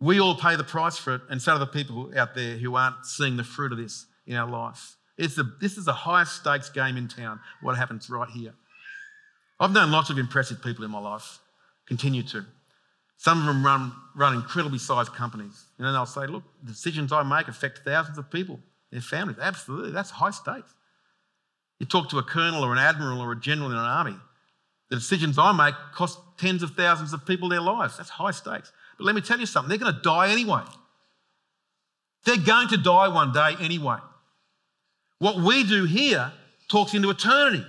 [0.00, 2.76] we all pay the price for it, and so do the people out there who
[2.76, 4.96] aren't seeing the fruit of this in our life.
[5.16, 8.54] It's the, this is the highest stakes game in town, what happens right here.
[9.58, 11.40] I've known lots of impressive people in my life,
[11.86, 12.46] continue to.
[13.16, 15.64] Some of them run, run incredibly sized companies.
[15.76, 18.60] And then they'll say, look, the decisions I make affect thousands of people,
[18.92, 19.38] their families.
[19.40, 20.72] Absolutely, that's high stakes.
[21.80, 24.16] You talk to a colonel or an admiral or a general in an army,
[24.90, 27.96] the decisions I make cost tens of thousands of people their lives.
[27.96, 28.72] That's high stakes.
[28.96, 30.62] But let me tell you something, they're going to die anyway.
[32.24, 33.98] They're going to die one day anyway.
[35.18, 36.32] What we do here
[36.68, 37.64] talks into eternity.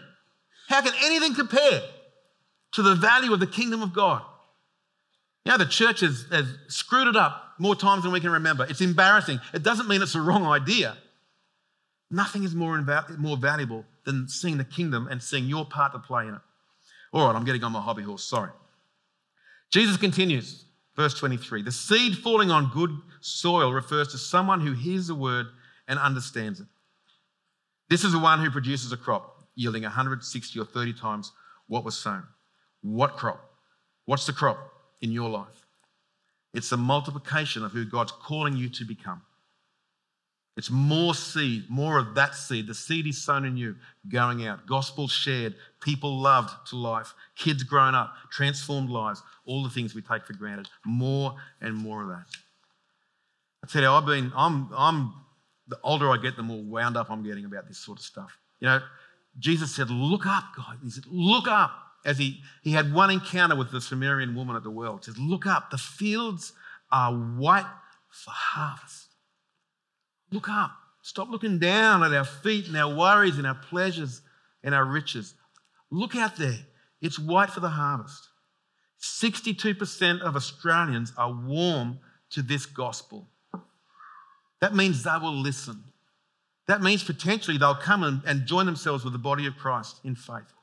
[0.67, 1.81] How can anything compare
[2.73, 4.21] to the value of the kingdom of God?
[5.45, 8.65] You know, the church has, has screwed it up more times than we can remember.
[8.69, 9.39] It's embarrassing.
[9.53, 10.95] It doesn't mean it's a wrong idea.
[12.11, 15.99] Nothing is more, inva- more valuable than seeing the kingdom and seeing your part to
[15.99, 16.41] play in it.
[17.11, 18.51] All right, I'm getting on my hobby horse, sorry.
[19.71, 22.91] Jesus continues, verse 23 The seed falling on good
[23.21, 25.47] soil refers to someone who hears the word
[25.87, 26.67] and understands it.
[27.89, 31.31] This is the one who produces a crop yielding 160 or 30 times
[31.67, 32.23] what was sown.
[32.81, 33.43] What crop?
[34.05, 34.57] What's the crop
[35.01, 35.65] in your life?
[36.53, 39.21] It's the multiplication of who God's calling you to become.
[40.57, 42.67] It's more seed, more of that seed.
[42.67, 43.75] The seed is sown in you,
[44.09, 44.65] going out.
[44.67, 50.01] Gospel shared, people loved to life, kids grown up, transformed lives, all the things we
[50.01, 50.67] take for granted.
[50.85, 52.25] More and more of that.
[53.63, 55.13] I tell you, I've been, I'm, I'm,
[55.67, 58.37] the older I get, the more wound up I'm getting about this sort of stuff.
[58.59, 58.81] You know,
[59.37, 60.77] Jesus said, Look up, guys.
[60.83, 61.71] He said, Look up.
[62.05, 64.97] As he, he had one encounter with the Samaritan woman at the well.
[64.97, 65.69] He says, Look up.
[65.69, 66.53] The fields
[66.91, 67.69] are white
[68.09, 69.08] for harvest.
[70.31, 70.71] Look up.
[71.01, 74.21] Stop looking down at our feet and our worries and our pleasures
[74.63, 75.33] and our riches.
[75.91, 76.57] Look out there.
[77.01, 78.27] It's white for the harvest.
[79.01, 81.99] 62% of Australians are warm
[82.31, 83.27] to this gospel.
[84.61, 85.83] That means they will listen.
[86.67, 90.53] That means potentially they'll come and, join themselves with the body of Christ in faith.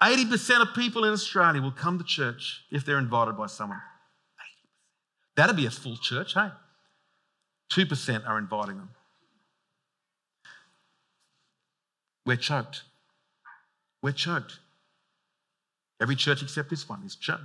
[0.00, 3.80] 80% of people in Australia will come to church if they're invited by someone.
[5.36, 6.48] That'd be a full church, hey?
[7.72, 8.90] 2% are inviting them.
[12.26, 12.82] We're choked.
[14.02, 14.58] We're choked.
[16.00, 17.42] Every church except this one is choked.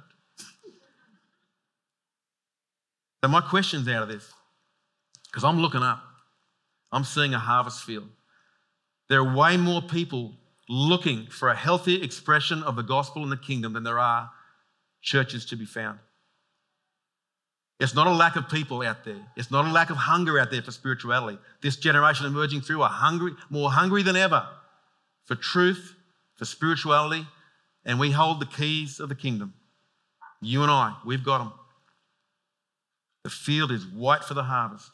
[3.24, 4.32] So, my question's out of this
[5.26, 6.04] because I'm looking up.
[6.92, 8.10] I'm seeing a harvest field.
[9.10, 10.36] There are way more people
[10.70, 14.30] looking for a healthy expression of the gospel in the kingdom than there are
[15.02, 16.00] churches to be found.
[17.80, 19.22] It's not a lack of people out there.
[19.36, 21.38] It's not a lack of hunger out there for spirituality.
[21.62, 24.48] This generation emerging through are hungry, more hungry than ever
[25.26, 25.94] for truth,
[26.36, 27.28] for spirituality,
[27.86, 29.54] and we hold the keys of the kingdom.
[30.42, 31.54] You and I, we've got them.
[33.24, 34.92] The field is white for the harvest.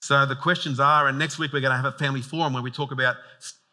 [0.00, 2.62] So the questions are, and next week we're going to have a family forum where
[2.62, 3.16] we talk about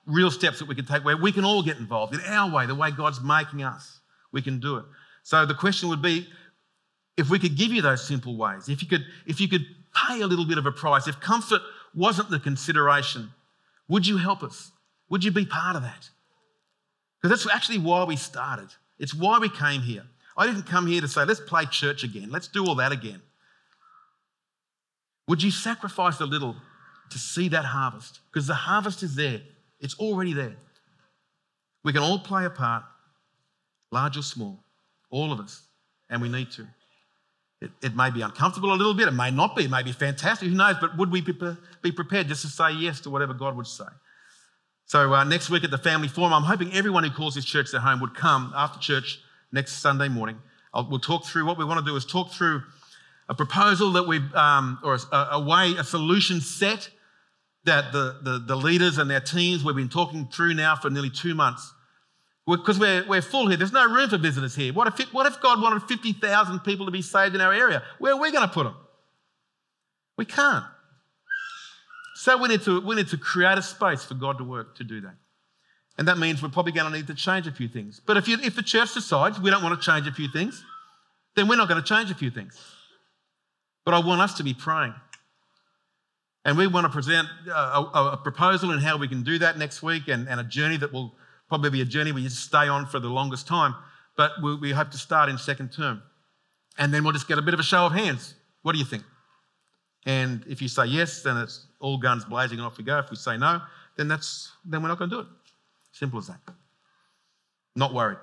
[0.05, 2.65] real steps that we can take where we can all get involved in our way,
[2.65, 3.99] the way God's making us.
[4.31, 4.85] We can do it.
[5.23, 6.27] So the question would be
[7.19, 9.65] if we could give you those simple ways, if you could, if you could
[10.07, 11.61] pay a little bit of a price, if comfort
[11.93, 13.29] wasn't the consideration,
[13.89, 14.71] would you help us?
[15.09, 16.09] Would you be part of that?
[17.21, 18.69] Because that's actually why we started.
[18.99, 20.03] It's why we came here.
[20.37, 23.21] I didn't come here to say, let's play church again, let's do all that again.
[25.27, 26.55] Would you sacrifice a little
[27.09, 28.21] to see that harvest?
[28.31, 29.41] Because the harvest is there,
[29.81, 30.55] it's already there.
[31.83, 32.83] We can all play a part,
[33.91, 34.63] large or small,
[35.09, 35.63] all of us,
[36.09, 36.65] and we need to.
[37.61, 39.91] It, it, may be uncomfortable a little bit, it may not be, it may be
[39.91, 41.33] fantastic, who knows, but would we be,
[41.91, 43.83] prepared just to say yes to whatever God would say?
[44.85, 47.71] So, uh, next week at the family forum, I'm hoping everyone who calls this church
[47.71, 49.19] their home would come after church
[49.51, 50.37] next Sunday morning.
[50.73, 52.63] I'll, we'll talk through what we want to do is talk through
[53.27, 56.89] a proposal that we, um, or a, a, way, a solution set
[57.65, 61.09] that the, the, the leaders and their teams we've been talking through now for nearly
[61.09, 61.73] two months
[62.57, 63.57] because we're, we're full here.
[63.57, 64.73] There's no room for visitors here.
[64.73, 67.83] What if, what if God wanted 50,000 people to be saved in our area?
[67.99, 68.75] Where are we going to put them?
[70.17, 70.65] We can't.
[72.15, 74.83] So we need, to, we need to create a space for God to work to
[74.83, 75.15] do that.
[75.97, 78.01] And that means we're probably going to need to change a few things.
[78.05, 80.63] But if, you, if the church decides we don't want to change a few things,
[81.35, 82.59] then we're not going to change a few things.
[83.85, 84.93] But I want us to be praying.
[86.45, 89.57] And we want to present a, a, a proposal and how we can do that
[89.57, 91.15] next week and, and a journey that will
[91.49, 93.75] probably be a journey we just stay on for the longest time,
[94.15, 96.01] but we, we hope to start in second term.
[96.77, 98.35] And then we'll just get a bit of a show of hands.
[98.61, 99.03] What do you think?
[100.05, 102.99] And if you say yes, then it's all guns blazing and off we go.
[102.99, 103.61] If we say no,
[103.97, 105.27] then that's then we're not going to do it.
[105.91, 106.39] Simple as that.
[107.75, 108.19] Not worried.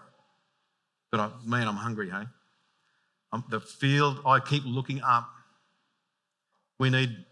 [1.11, 2.24] But I, man, I'm hungry, hey?
[3.33, 5.29] I'm, the field, I keep looking up.
[6.79, 7.24] We need,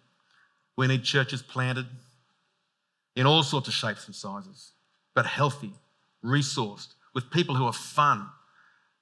[0.76, 1.86] we need churches planted
[3.16, 4.72] in all sorts of shapes and sizes,
[5.14, 5.72] but healthy,
[6.24, 8.28] resourced, with people who are fun,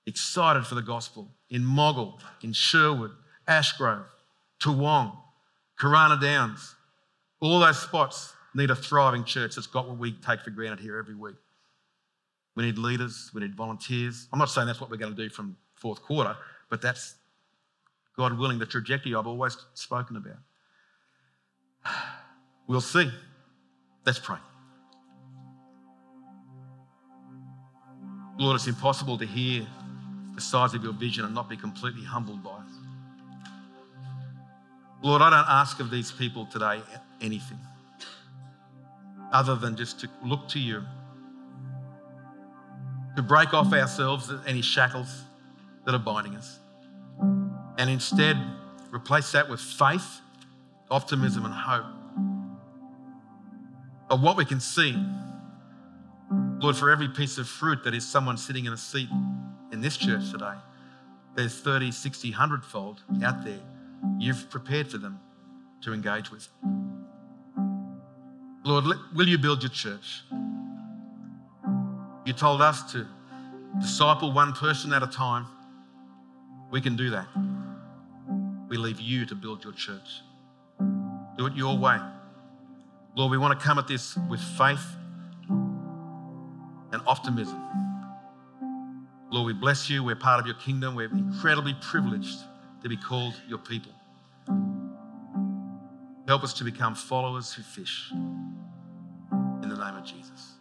[0.07, 3.13] excited for the gospel in Moggill, in Sherwood,
[3.49, 4.05] Ashgrove,
[4.61, 5.17] Toowong,
[5.81, 6.75] Karana Downs.
[7.41, 10.99] All those spots need a thriving church that's got what we take for granted here
[10.99, 11.37] every week.
[12.55, 14.29] We need leaders, we need volunteers.
[14.33, 16.37] I'm not saying that's what we're going to do from fourth quarter,
[16.69, 17.15] but that's,
[18.17, 20.39] God willing, the trajectory I've always spoken about.
[22.67, 23.11] We'll see.
[24.05, 24.39] Let's pray.
[28.39, 29.67] Lord, it's impossible to hear
[30.35, 32.73] the size of your vision and not be completely humbled by it.
[35.03, 36.81] Lord, I don't ask of these people today
[37.21, 37.59] anything
[39.33, 40.83] other than just to look to you,
[43.17, 45.23] to break off ourselves any shackles
[45.85, 46.59] that are binding us,
[47.79, 48.37] and instead
[48.91, 50.21] replace that with faith,
[50.91, 51.87] optimism, and hope
[54.11, 54.95] of what we can see
[56.63, 59.09] Lord, for every piece of fruit that is someone sitting in a seat
[59.73, 60.55] in this church today,
[61.35, 63.59] there's 30, 60, 100 fold out there
[64.21, 65.19] you've prepared for them
[65.81, 66.47] to engage with.
[68.65, 70.23] Lord, will you build your church?
[72.25, 73.09] You told us to
[73.81, 75.47] disciple one person at a time.
[76.71, 77.27] We can do that.
[78.69, 80.21] We leave you to build your church.
[81.37, 81.99] Do it your way.
[83.17, 84.97] Lord, we want to come at this with faith
[86.93, 87.61] and optimism.
[89.31, 90.05] Lord, we bless you.
[90.05, 90.95] We're part of your kingdom.
[90.95, 92.39] We're incredibly privileged
[92.83, 93.93] to be called your people.
[96.29, 98.11] Help us to become followers who fish.
[98.13, 100.52] In the name of Jesus.